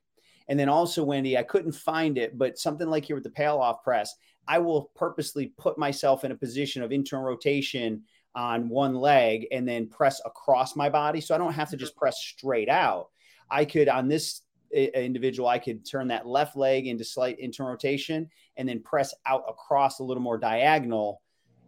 And 0.49 0.59
then 0.59 0.71
also, 0.71 1.05
Wendy, 1.05 1.37
I 1.37 1.43
couldn't 1.43 1.73
find 1.73 2.17
it, 2.17 2.39
but 2.39 2.59
something 2.59 2.89
like 2.89 3.05
here 3.05 3.17
with 3.17 3.25
the 3.25 3.31
Pallof 3.31 3.83
press, 3.83 4.15
I 4.49 4.59
will 4.59 4.91
purposely 4.97 5.53
put 5.59 5.79
myself 5.79 6.25
in 6.25 6.33
a 6.33 6.37
position 6.37 6.83
of 6.83 6.91
internal 6.91 7.27
rotation 7.27 8.05
on 8.35 8.69
one 8.69 8.95
leg 8.95 9.47
and 9.53 9.69
then 9.69 9.89
press 9.89 10.21
across 10.25 10.75
my 10.75 10.89
body. 10.89 11.21
So 11.21 11.35
I 11.35 11.39
don't 11.39 11.53
have 11.53 11.71
to 11.71 11.77
just 11.77 11.93
mm-hmm. 11.93 12.01
press 12.01 12.19
straight 12.19 12.71
out. 12.71 13.09
I 13.51 13.67
could, 13.67 13.89
on 13.89 14.09
this 14.09 14.41
eh, 14.75 14.87
individual, 14.95 15.49
I 15.49 15.59
could 15.59 15.89
turn 15.89 16.09
that 16.09 16.27
left 16.27 16.57
leg 16.57 16.87
into 16.87 17.05
slight 17.05 17.39
internal 17.39 17.73
rotation 17.73 18.31
and 18.57 18.69
then 18.69 18.83
press 18.83 19.15
out 19.27 19.45
across 19.49 19.99
a 19.99 20.05
little 20.05 20.23
more 20.23 20.39
diagonal. 20.39 21.21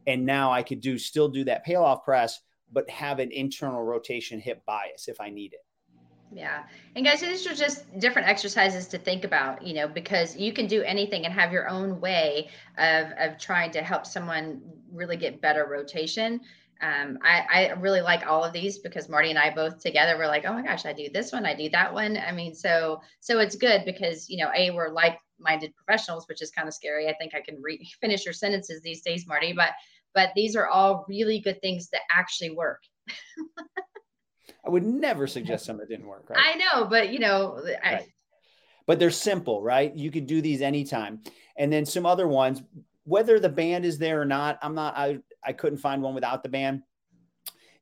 And 0.07 0.25
now 0.25 0.51
I 0.51 0.63
could 0.63 0.81
do 0.81 0.99
still 0.99 1.29
do 1.29 1.45
that 1.45 1.67
Pallof 1.67 2.03
press, 2.03 2.41
but 2.73 2.89
have 2.89 3.19
an 3.19 3.31
internal 3.31 3.83
rotation 3.83 4.41
hip 4.41 4.63
bias 4.67 5.09
if 5.09 5.21
I 5.21 5.29
need 5.29 5.53
it. 5.53 5.61
Yeah. 6.33 6.63
And 6.95 7.05
guys, 7.05 7.21
these 7.21 7.47
are 7.47 7.55
just 7.55 7.99
different 7.99 8.29
exercises 8.29 8.87
to 8.89 8.99
think 8.99 9.25
about, 9.25 9.67
you 9.67 9.75
know, 9.75 9.89
because 9.89 10.37
you 10.37 10.53
can 10.53 10.67
do 10.69 10.83
anything 10.83 11.25
and 11.25 11.35
have 11.35 11.53
your 11.53 11.69
own 11.69 12.01
way 12.01 12.51
of, 12.79 13.09
of 13.19 13.39
trying 13.39 13.73
to 13.73 13.83
help 13.83 14.07
someone 14.07 14.61
really 14.93 15.17
get 15.17 15.41
better 15.41 15.67
rotation. 15.67 16.41
Um, 16.81 17.19
I, 17.23 17.45
I 17.53 17.73
really 17.73 18.01
like 18.01 18.27
all 18.27 18.45
of 18.45 18.53
these 18.53 18.79
because 18.79 19.09
Marty 19.09 19.31
and 19.31 19.39
I 19.39 19.51
both 19.51 19.81
together 19.81 20.17
were 20.17 20.29
like, 20.29 20.45
oh 20.47 20.53
my 20.53 20.63
gosh, 20.63 20.87
I 20.87 20.93
do 20.93 21.09
this 21.13 21.33
one, 21.33 21.45
I 21.45 21.55
do 21.55 21.69
that 21.71 21.93
one. 21.93 22.17
I 22.17 22.33
mean, 22.33 22.55
so 22.55 23.01
so 23.19 23.41
it's 23.41 23.57
good 23.57 23.83
because 23.85 24.31
you 24.31 24.39
know, 24.39 24.51
a 24.57 24.71
we're 24.71 24.89
like-minded 24.89 25.75
professionals, 25.77 26.27
which 26.29 26.41
is 26.41 26.51
kind 26.51 26.69
of 26.69 26.75
scary. 26.75 27.09
I 27.09 27.15
think 27.15 27.35
I 27.35 27.41
can 27.41 27.61
re- 27.61 27.87
finish 28.01 28.25
your 28.25 28.35
sentences 28.35 28.81
these 28.83 29.03
days, 29.03 29.27
Marty, 29.27 29.53
but 29.53 29.71
but 30.15 30.31
these 30.35 30.57
are 30.57 30.69
all 30.69 31.05
really 31.09 31.41
good 31.41 31.61
things 31.61 31.91
that 31.91 32.03
actually 32.11 32.51
work. 32.51 32.81
I 34.65 34.71
would 34.71 34.85
never 34.85 35.27
suggest 35.27 35.65
something 35.65 35.87
that 35.87 35.89
didn't 35.89 36.07
work. 36.07 36.29
Right? 36.29 36.39
I 36.39 36.57
know, 36.57 36.87
but 36.87 37.13
you 37.13 37.19
know, 37.19 37.63
I... 37.83 37.93
right. 37.93 38.09
but 38.87 38.99
they're 38.99 39.11
simple, 39.11 39.63
right? 39.63 39.95
You 39.95 40.11
could 40.11 40.27
do 40.27 40.41
these 40.41 40.63
anytime. 40.63 41.21
And 41.57 41.73
then 41.73 41.87
some 41.87 42.07
other 42.07 42.29
ones, 42.29 42.63
whether 43.05 43.41
the 43.41 43.49
band 43.49 43.85
is 43.85 43.99
there 43.99 44.21
or 44.21 44.25
not, 44.25 44.59
I'm 44.63 44.75
not. 44.75 44.97
I 44.97 45.21
I 45.45 45.53
couldn't 45.53 45.79
find 45.79 46.03
one 46.03 46.15
without 46.15 46.43
the 46.43 46.49
band. 46.49 46.83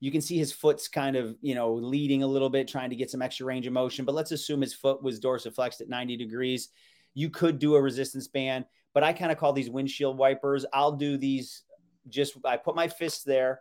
You 0.01 0.13
can 0.13 0.21
see 0.21 0.39
his 0.39 0.53
foot's 0.53 0.87
kind 0.87 1.17
of, 1.17 1.37
you 1.41 1.57
know, 1.57 1.75
leading 1.75 2.23
a 2.23 2.27
little 2.27 2.51
bit, 2.51 2.69
trying 2.69 2.91
to 2.91 2.97
get 2.97 3.11
some 3.11 3.21
extra 3.21 3.47
range 3.47 3.67
of 3.67 3.73
motion. 3.73 4.05
But 4.05 4.15
let's 4.15 4.31
assume 4.31 4.61
his 4.61 4.75
foot 4.75 5.03
was 5.03 5.19
dorsiflexed 5.19 5.81
at 5.81 5.89
90 5.89 6.17
degrees. 6.17 6.69
You 7.15 7.31
could 7.31 7.59
do 7.59 7.75
a 7.75 7.83
resistance 7.83 8.29
band, 8.29 8.65
but 8.95 9.03
I 9.03 9.13
kind 9.13 9.33
of 9.33 9.39
call 9.39 9.53
these 9.53 9.71
windshield 9.71 10.17
wipers. 10.17 10.65
I'll 10.73 10.93
do 10.93 11.17
these 11.17 11.63
just, 12.09 12.37
I 12.45 12.57
put 12.57 12.77
my 12.77 12.87
fists 12.87 13.25
there 13.25 13.61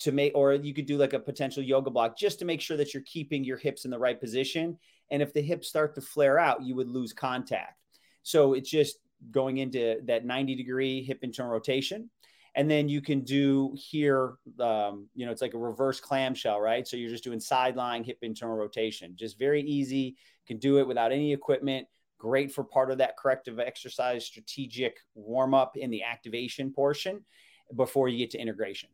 to 0.00 0.12
make, 0.12 0.32
or 0.34 0.54
you 0.54 0.72
could 0.72 0.86
do 0.86 0.96
like 0.96 1.12
a 1.12 1.18
potential 1.18 1.62
yoga 1.62 1.90
block 1.90 2.16
just 2.16 2.38
to 2.38 2.44
make 2.44 2.60
sure 2.60 2.76
that 2.76 2.94
you're 2.94 3.02
keeping 3.04 3.44
your 3.44 3.56
hips 3.56 3.84
in 3.84 3.90
the 3.90 3.98
right 3.98 4.20
position. 4.20 4.78
And 5.10 5.22
if 5.22 5.32
the 5.32 5.40
hips 5.40 5.68
start 5.68 5.94
to 5.96 6.00
flare 6.00 6.38
out, 6.38 6.62
you 6.62 6.76
would 6.76 6.88
lose 6.88 7.12
contact. 7.12 7.80
So 8.22 8.54
it's 8.54 8.70
just 8.70 8.98
going 9.30 9.58
into 9.58 9.96
that 10.04 10.24
90 10.24 10.54
degree 10.54 11.02
hip 11.02 11.20
internal 11.22 11.52
rotation. 11.52 12.10
And 12.54 12.70
then 12.70 12.88
you 12.88 13.00
can 13.00 13.20
do 13.20 13.74
here, 13.76 14.34
um, 14.58 15.08
you 15.14 15.26
know, 15.26 15.32
it's 15.32 15.42
like 15.42 15.54
a 15.54 15.58
reverse 15.58 16.00
clamshell, 16.00 16.60
right? 16.60 16.86
So 16.86 16.96
you're 16.96 17.10
just 17.10 17.24
doing 17.24 17.40
sideline 17.40 18.04
hip 18.04 18.18
internal 18.22 18.56
rotation, 18.56 19.14
just 19.16 19.38
very 19.38 19.62
easy. 19.62 20.16
Can 20.46 20.58
do 20.58 20.78
it 20.78 20.88
without 20.88 21.12
any 21.12 21.32
equipment. 21.32 21.86
Great 22.18 22.52
for 22.52 22.64
part 22.64 22.90
of 22.90 22.98
that 22.98 23.16
corrective 23.16 23.60
exercise 23.60 24.24
strategic 24.24 24.98
warm 25.14 25.54
up 25.54 25.76
in 25.76 25.90
the 25.90 26.02
activation 26.02 26.72
portion 26.72 27.24
before 27.76 28.08
you 28.08 28.18
get 28.18 28.30
to 28.30 28.38
integration. 28.38 28.88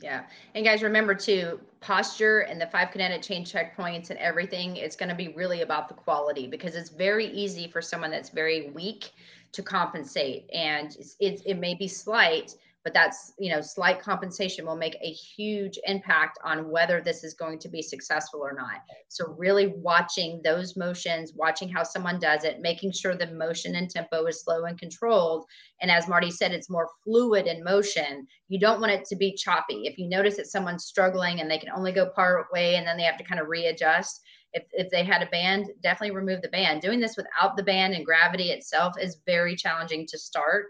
Yeah. 0.00 0.24
And 0.54 0.64
guys, 0.64 0.82
remember 0.82 1.14
too, 1.14 1.60
posture 1.80 2.40
and 2.40 2.60
the 2.60 2.66
five 2.66 2.90
kinetic 2.92 3.22
chain 3.22 3.44
checkpoints 3.44 4.10
and 4.10 4.18
everything, 4.18 4.76
it's 4.76 4.96
going 4.96 5.08
to 5.08 5.14
be 5.14 5.28
really 5.28 5.62
about 5.62 5.88
the 5.88 5.94
quality 5.94 6.46
because 6.46 6.76
it's 6.76 6.90
very 6.90 7.26
easy 7.26 7.68
for 7.68 7.82
someone 7.82 8.10
that's 8.10 8.30
very 8.30 8.70
weak 8.70 9.12
to 9.52 9.62
compensate. 9.62 10.48
And 10.52 10.96
it's, 11.18 11.42
it 11.42 11.58
may 11.58 11.74
be 11.74 11.88
slight, 11.88 12.54
but 12.88 12.94
that's 12.94 13.34
you 13.38 13.52
know 13.52 13.60
slight 13.60 14.00
compensation 14.00 14.64
will 14.64 14.74
make 14.74 14.96
a 15.02 15.10
huge 15.10 15.78
impact 15.84 16.38
on 16.42 16.70
whether 16.70 17.02
this 17.02 17.22
is 17.22 17.34
going 17.34 17.58
to 17.58 17.68
be 17.68 17.82
successful 17.82 18.40
or 18.40 18.54
not. 18.54 18.80
So 19.08 19.34
really 19.36 19.66
watching 19.66 20.40
those 20.42 20.74
motions 20.74 21.34
watching 21.36 21.68
how 21.68 21.82
someone 21.82 22.18
does 22.18 22.44
it 22.44 22.62
making 22.62 22.92
sure 22.92 23.14
the 23.14 23.26
motion 23.26 23.74
and 23.74 23.90
tempo 23.90 24.24
is 24.24 24.42
slow 24.42 24.64
and 24.64 24.78
controlled. 24.78 25.44
And 25.82 25.90
as 25.90 26.08
marty 26.08 26.30
said 26.30 26.52
it's 26.52 26.70
more 26.70 26.88
fluid 27.04 27.46
in 27.46 27.62
motion. 27.62 28.26
You 28.48 28.58
don't 28.58 28.80
want 28.80 28.92
it 28.92 29.04
to 29.10 29.16
be 29.16 29.34
choppy. 29.34 29.82
If 29.84 29.98
you 29.98 30.08
notice 30.08 30.38
that 30.38 30.46
someone's 30.46 30.86
struggling 30.86 31.42
and 31.42 31.50
they 31.50 31.58
can 31.58 31.68
only 31.76 31.92
go 31.92 32.08
part 32.08 32.46
way 32.54 32.76
and 32.76 32.86
then 32.86 32.96
they 32.96 33.02
have 33.02 33.18
to 33.18 33.24
kind 33.24 33.38
of 33.38 33.48
readjust 33.48 34.22
if, 34.54 34.62
if 34.72 34.90
they 34.90 35.04
had 35.04 35.22
a 35.22 35.26
band 35.26 35.66
definitely 35.82 36.16
remove 36.16 36.40
the 36.40 36.48
band. 36.48 36.80
Doing 36.80 37.00
this 37.00 37.18
without 37.18 37.54
the 37.54 37.62
band 37.62 37.92
and 37.92 38.06
gravity 38.06 38.48
itself 38.48 38.94
is 38.98 39.20
very 39.26 39.56
challenging 39.56 40.06
to 40.06 40.16
start 40.16 40.68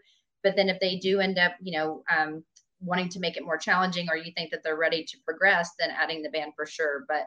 but 0.48 0.56
then 0.56 0.70
if 0.70 0.80
they 0.80 0.96
do 0.96 1.20
end 1.20 1.38
up, 1.38 1.52
you 1.61 1.78
know, 1.78 2.02
um, 2.11 2.42
wanting 2.80 3.11
to 3.11 3.20
make 3.20 3.37
it 3.37 3.44
more 3.44 3.58
challenging, 3.58 4.08
or 4.08 4.16
you 4.16 4.32
think 4.34 4.50
that 4.50 4.62
they're 4.64 4.78
ready 4.78 5.04
to 5.04 5.18
progress, 5.26 5.72
then 5.78 5.90
adding 5.90 6.22
the 6.22 6.30
band 6.30 6.52
for 6.56 6.64
sure. 6.64 7.04
But 7.06 7.24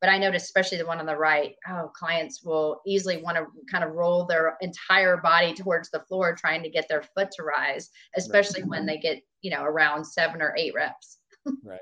but 0.00 0.10
I 0.10 0.18
noticed, 0.18 0.46
especially 0.46 0.78
the 0.78 0.86
one 0.86 0.98
on 0.98 1.06
the 1.06 1.16
right, 1.16 1.54
oh, 1.68 1.92
clients 1.94 2.42
will 2.42 2.80
easily 2.84 3.22
want 3.22 3.36
to 3.36 3.46
kind 3.70 3.84
of 3.84 3.92
roll 3.92 4.26
their 4.26 4.56
entire 4.60 5.18
body 5.18 5.54
towards 5.54 5.88
the 5.90 6.00
floor, 6.00 6.34
trying 6.34 6.64
to 6.64 6.68
get 6.68 6.88
their 6.88 7.04
foot 7.16 7.30
to 7.36 7.44
rise, 7.44 7.90
especially 8.16 8.62
right. 8.62 8.70
when 8.70 8.86
they 8.86 8.98
get, 8.98 9.22
you 9.40 9.52
know, 9.52 9.62
around 9.62 10.04
seven 10.04 10.42
or 10.42 10.52
eight 10.58 10.74
reps. 10.74 11.18
right. 11.62 11.78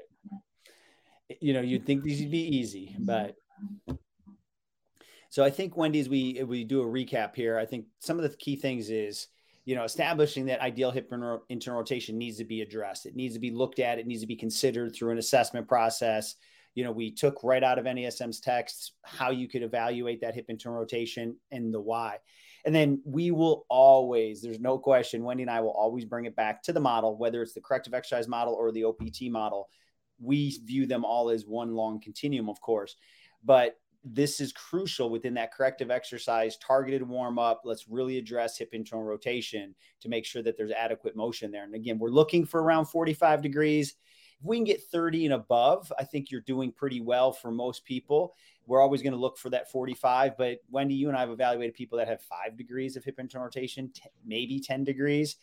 You 1.41 1.55
know, 1.55 1.63
you'd 1.63 1.87
think 1.87 2.03
these 2.03 2.21
would 2.21 2.31
be 2.31 2.59
easy, 2.59 2.95
but 2.99 3.35
so 5.31 5.43
I 5.43 5.49
think 5.49 5.75
Wendy's 5.75 6.11
we 6.11 6.43
we 6.45 6.65
do 6.65 6.83
a 6.83 6.85
recap 6.85 7.35
here. 7.35 7.59
I 7.59 7.65
think 7.65 7.87
some 8.01 8.19
of 8.19 8.31
the 8.31 8.37
key 8.37 8.57
things 8.57 8.91
is 8.91 9.29
you 9.65 9.77
know, 9.77 9.85
establishing 9.85 10.47
that 10.47 10.61
ideal 10.61 10.91
hip 10.91 11.13
internal 11.49 11.79
rotation 11.79 12.19
needs 12.19 12.39
to 12.39 12.45
be 12.45 12.63
addressed. 12.63 13.07
It 13.07 13.15
needs 13.15 13.35
to 13.35 13.41
be 13.41 13.51
looked 13.51 13.79
at. 13.79 13.99
It 13.99 14.07
needs 14.07 14.23
to 14.23 14.27
be 14.27 14.37
considered 14.37 14.95
through 14.95 15.13
an 15.13 15.19
assessment 15.19 15.69
process. 15.69 16.35
You 16.75 16.85
know, 16.85 16.91
we 16.91 17.13
took 17.13 17.45
right 17.45 17.63
out 17.63 17.79
of 17.79 17.85
NASM's 17.85 18.41
text 18.41 18.95
how 19.05 19.31
you 19.31 19.49
could 19.49 19.63
evaluate 19.63 20.23
that 20.23 20.35
hip 20.35 20.47
internal 20.49 20.79
rotation 20.79 21.37
and 21.51 21.73
the 21.73 21.81
why. 21.81 22.19
And 22.65 22.75
then 22.75 23.03
we 23.05 23.31
will 23.31 23.67
always, 23.69 24.41
there's 24.41 24.61
no 24.61 24.79
question, 24.79 25.25
Wendy 25.25 25.43
and 25.43 25.51
I 25.51 25.61
will 25.61 25.71
always 25.71 26.05
bring 26.05 26.25
it 26.25 26.37
back 26.37 26.63
to 26.65 26.73
the 26.73 26.81
model, 26.81 27.17
whether 27.17 27.43
it's 27.43 27.55
the 27.55 27.61
corrective 27.61 27.95
exercise 27.95 28.29
model 28.29 28.55
or 28.55 28.73
the 28.73 28.85
OPT 28.85 29.23
model. 29.31 29.69
We 30.21 30.57
view 30.65 30.87
them 30.87 31.05
all 31.05 31.31
as 31.31 31.45
one 31.45 31.75
long 31.75 32.01
continuum, 32.01 32.49
of 32.49 32.61
course. 32.61 32.97
But 33.45 33.77
this 34.05 34.41
is 34.41 34.53
crucial 34.53 35.11
within 35.11 35.35
that 35.35 35.53
corrective 35.53 35.91
exercise, 35.91 36.57
targeted 36.57 37.07
warm 37.07 37.39
up. 37.39 37.63
Let's 37.65 37.89
really 37.89 38.19
address 38.19 38.59
hip 38.59 38.71
internal 38.73 39.05
rotation 39.05 39.75
to 40.01 40.09
make 40.09 40.25
sure 40.25 40.43
that 40.43 40.57
there's 40.57 40.73
adequate 40.73 41.15
motion 41.15 41.51
there. 41.51 41.65
And 41.65 41.75
again, 41.75 41.99
we're 41.99 42.11
looking 42.11 42.45
for 42.45 42.63
around 42.63 42.87
45 42.87 43.43
degrees. 43.43 43.95
If 44.41 44.45
we 44.45 44.57
can 44.57 44.65
get 44.65 44.83
30 44.83 45.27
and 45.27 45.35
above, 45.35 45.93
I 45.99 46.05
think 46.05 46.31
you're 46.31 46.41
doing 46.41 46.73
pretty 46.73 47.01
well 47.01 47.33
for 47.33 47.53
most 47.53 47.85
people. 47.85 48.35
We're 48.67 48.81
always 48.81 49.03
going 49.03 49.13
to 49.13 49.19
look 49.19 49.39
for 49.39 49.51
that 49.51 49.71
45. 49.71 50.37
But 50.37 50.59
Wendy, 50.69 50.95
you 50.95 51.09
and 51.09 51.17
I 51.17 51.21
have 51.21 51.31
evaluated 51.31 51.75
people 51.75 51.99
that 51.99 52.09
have 52.09 52.23
five 52.23 52.57
degrees 52.57 52.97
of 52.97 53.05
hip 53.05 53.21
internal 53.21 53.45
rotation, 53.45 53.91
t- 53.95 54.03
maybe 54.25 54.59
10 54.59 54.85
degrees 54.85 55.37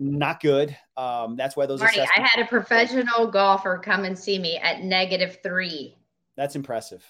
not 0.00 0.40
good. 0.40 0.76
Um, 0.96 1.34
that's 1.34 1.56
why 1.56 1.66
those. 1.66 1.80
Marty, 1.80 2.00
I 2.00 2.06
had 2.14 2.40
a 2.40 2.46
professional 2.46 3.26
golfer 3.26 3.78
come 3.78 4.04
and 4.04 4.16
see 4.16 4.38
me 4.38 4.56
at 4.58 4.84
negative 4.84 5.38
three. 5.42 5.96
That's 6.36 6.54
impressive. 6.54 7.04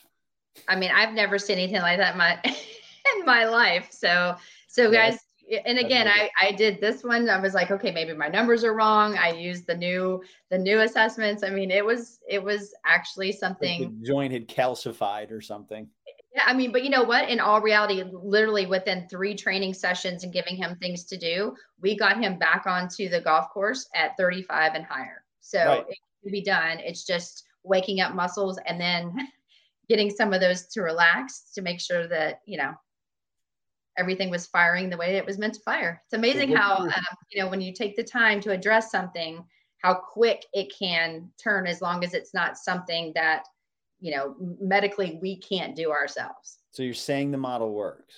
I 0.66 0.76
mean, 0.76 0.90
I've 0.94 1.14
never 1.14 1.38
seen 1.38 1.58
anything 1.58 1.80
like 1.80 1.98
that 1.98 2.12
in 2.12 2.18
my 2.18 2.38
in 2.44 3.24
my 3.24 3.44
life. 3.44 3.88
So, 3.90 4.36
so 4.66 4.90
guys, 4.90 5.18
and 5.64 5.78
again, 5.78 6.08
I 6.08 6.30
I 6.40 6.52
did 6.52 6.80
this 6.80 7.02
one. 7.02 7.28
I 7.28 7.40
was 7.40 7.54
like, 7.54 7.70
okay, 7.70 7.90
maybe 7.90 8.12
my 8.14 8.28
numbers 8.28 8.64
are 8.64 8.74
wrong. 8.74 9.16
I 9.16 9.30
used 9.32 9.66
the 9.66 9.76
new 9.76 10.22
the 10.50 10.58
new 10.58 10.80
assessments. 10.80 11.42
I 11.42 11.50
mean, 11.50 11.70
it 11.70 11.84
was 11.84 12.20
it 12.28 12.42
was 12.42 12.74
actually 12.84 13.32
something. 13.32 13.82
Like 13.82 14.00
the 14.00 14.06
joint 14.06 14.32
had 14.32 14.48
calcified 14.48 15.30
or 15.30 15.40
something. 15.40 15.88
Yeah, 16.34 16.42
I 16.46 16.52
mean, 16.52 16.72
but 16.72 16.84
you 16.84 16.90
know 16.90 17.04
what? 17.04 17.28
In 17.28 17.40
all 17.40 17.60
reality, 17.60 18.04
literally 18.12 18.66
within 18.66 19.08
three 19.08 19.34
training 19.34 19.72
sessions 19.74 20.24
and 20.24 20.32
giving 20.32 20.56
him 20.56 20.76
things 20.76 21.04
to 21.04 21.16
do, 21.16 21.54
we 21.80 21.96
got 21.96 22.22
him 22.22 22.38
back 22.38 22.66
onto 22.66 23.08
the 23.08 23.20
golf 23.20 23.48
course 23.50 23.88
at 23.94 24.16
35 24.18 24.74
and 24.74 24.84
higher. 24.84 25.24
So 25.40 25.58
right. 25.58 25.84
it 25.88 25.98
can 26.22 26.32
be 26.32 26.42
done. 26.42 26.78
It's 26.80 27.04
just 27.04 27.44
waking 27.64 28.00
up 28.00 28.14
muscles 28.14 28.58
and 28.66 28.78
then 28.78 29.14
getting 29.88 30.10
some 30.10 30.32
of 30.32 30.40
those 30.40 30.66
to 30.68 30.82
relax 30.82 31.50
to 31.54 31.62
make 31.62 31.80
sure 31.80 32.06
that 32.06 32.40
you 32.46 32.58
know 32.58 32.74
everything 33.96 34.30
was 34.30 34.46
firing 34.46 34.88
the 34.88 34.96
way 34.96 35.16
it 35.16 35.26
was 35.26 35.38
meant 35.38 35.54
to 35.54 35.60
fire. 35.60 36.00
It's 36.04 36.14
amazing 36.14 36.54
how 36.54 36.76
um, 36.76 36.92
you 37.30 37.42
know 37.42 37.48
when 37.48 37.60
you 37.60 37.72
take 37.72 37.96
the 37.96 38.04
time 38.04 38.40
to 38.42 38.52
address 38.52 38.90
something 38.90 39.44
how 39.78 39.94
quick 39.94 40.44
it 40.52 40.72
can 40.76 41.30
turn 41.42 41.66
as 41.66 41.80
long 41.80 42.02
as 42.02 42.12
it's 42.12 42.34
not 42.34 42.56
something 42.56 43.12
that 43.14 43.44
you 44.00 44.14
know 44.14 44.34
medically 44.60 45.18
we 45.20 45.36
can't 45.36 45.74
do 45.74 45.90
ourselves. 45.90 46.58
So 46.70 46.82
you're 46.82 46.94
saying 46.94 47.30
the 47.30 47.38
model 47.38 47.72
works. 47.72 48.14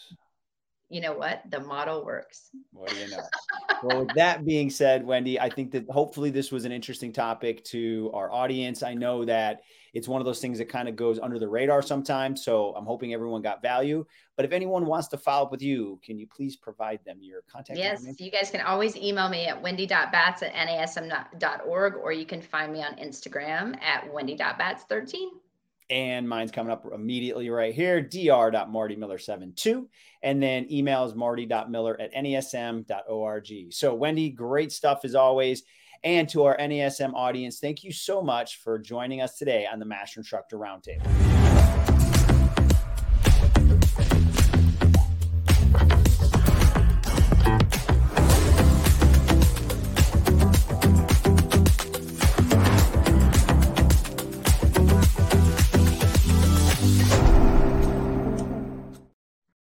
You 0.89 1.01
know 1.01 1.13
what? 1.13 1.43
The 1.51 1.61
model 1.61 2.05
works. 2.05 2.51
Well, 2.73 2.93
you 2.97 3.11
know. 3.11 3.23
Well 3.83 4.05
with 4.05 4.15
that 4.17 4.45
being 4.45 4.69
said 4.69 5.07
wendy 5.07 5.41
i 5.41 5.49
think 5.49 5.71
that 5.71 5.89
hopefully 5.89 6.29
this 6.29 6.53
was 6.53 6.67
an 6.67 6.73
interesting 6.73 7.13
topic 7.13 7.65
to 7.65 8.11
our 8.13 8.31
audience. 8.31 8.83
I 8.83 8.93
know 8.93 9.25
that 9.25 9.63
it's 9.95 10.09
one 10.09 10.21
of 10.21 10.25
those 10.25 10.41
things 10.41 10.59
that 10.59 10.69
kind 10.69 10.89
of 10.89 10.97
goes 10.97 11.19
under 11.19 11.39
the 11.39 11.49
radar 11.49 11.83
sometimes 11.83 12.45
so 12.45 12.75
i'm 12.77 12.85
hoping 12.85 13.13
everyone 13.13 13.43
got 13.43 13.63
value. 13.63 14.05
But 14.37 14.47
if 14.47 14.53
anyone 14.53 14.87
wants 14.87 15.09
to 15.09 15.19
follow 15.19 15.47
up 15.47 15.53
with 15.53 15.61
you 15.61 16.01
can 16.03 16.19
you 16.19 16.27
please 16.27 16.57
provide 16.57 17.01
them 17.05 17.19
your 17.21 17.43
contact 17.51 17.79
yes 17.79 18.05
you 18.19 18.31
guys 18.31 18.51
can 18.51 18.63
always 18.63 18.97
email 18.97 19.29
me 19.29 19.47
at 19.47 19.61
wendy.batts 19.61 20.43
at 20.43 20.53
nasm.org 20.53 21.95
or 21.97 22.13
you 22.13 22.25
can 22.25 22.41
find 22.41 22.73
me 22.73 22.83
on 22.83 22.95
instagram 22.95 23.81
at 23.83 24.11
wendy.batts13 24.13 25.27
and 25.91 26.27
mine's 26.29 26.51
coming 26.51 26.73
up 26.73 26.87
immediately 26.95 27.51
right 27.51 27.75
here 27.75 28.01
dr.martymiller72 28.01 29.87
and 30.23 30.43
then 30.43 30.67
email 30.73 31.05
is 31.05 31.15
marty.miller 31.15 32.01
at 32.01 32.15
nasm.org 32.15 33.73
so 33.73 33.95
wendy 33.95 34.31
great 34.31 34.73
stuff 34.73 35.01
as 35.05 35.15
always 35.15 35.65
and 36.03 36.29
to 36.29 36.45
our 36.45 36.57
nasm 36.59 37.13
audience 37.15 37.59
thank 37.59 37.85
you 37.85 37.93
so 37.93 38.23
much 38.23 38.57
for 38.57 38.79
joining 38.79 39.21
us 39.21 39.37
today 39.37 39.67
on 39.71 39.79
the 39.79 39.85
master 39.85 40.21
instructor 40.21 40.57
roundtable 40.57 41.40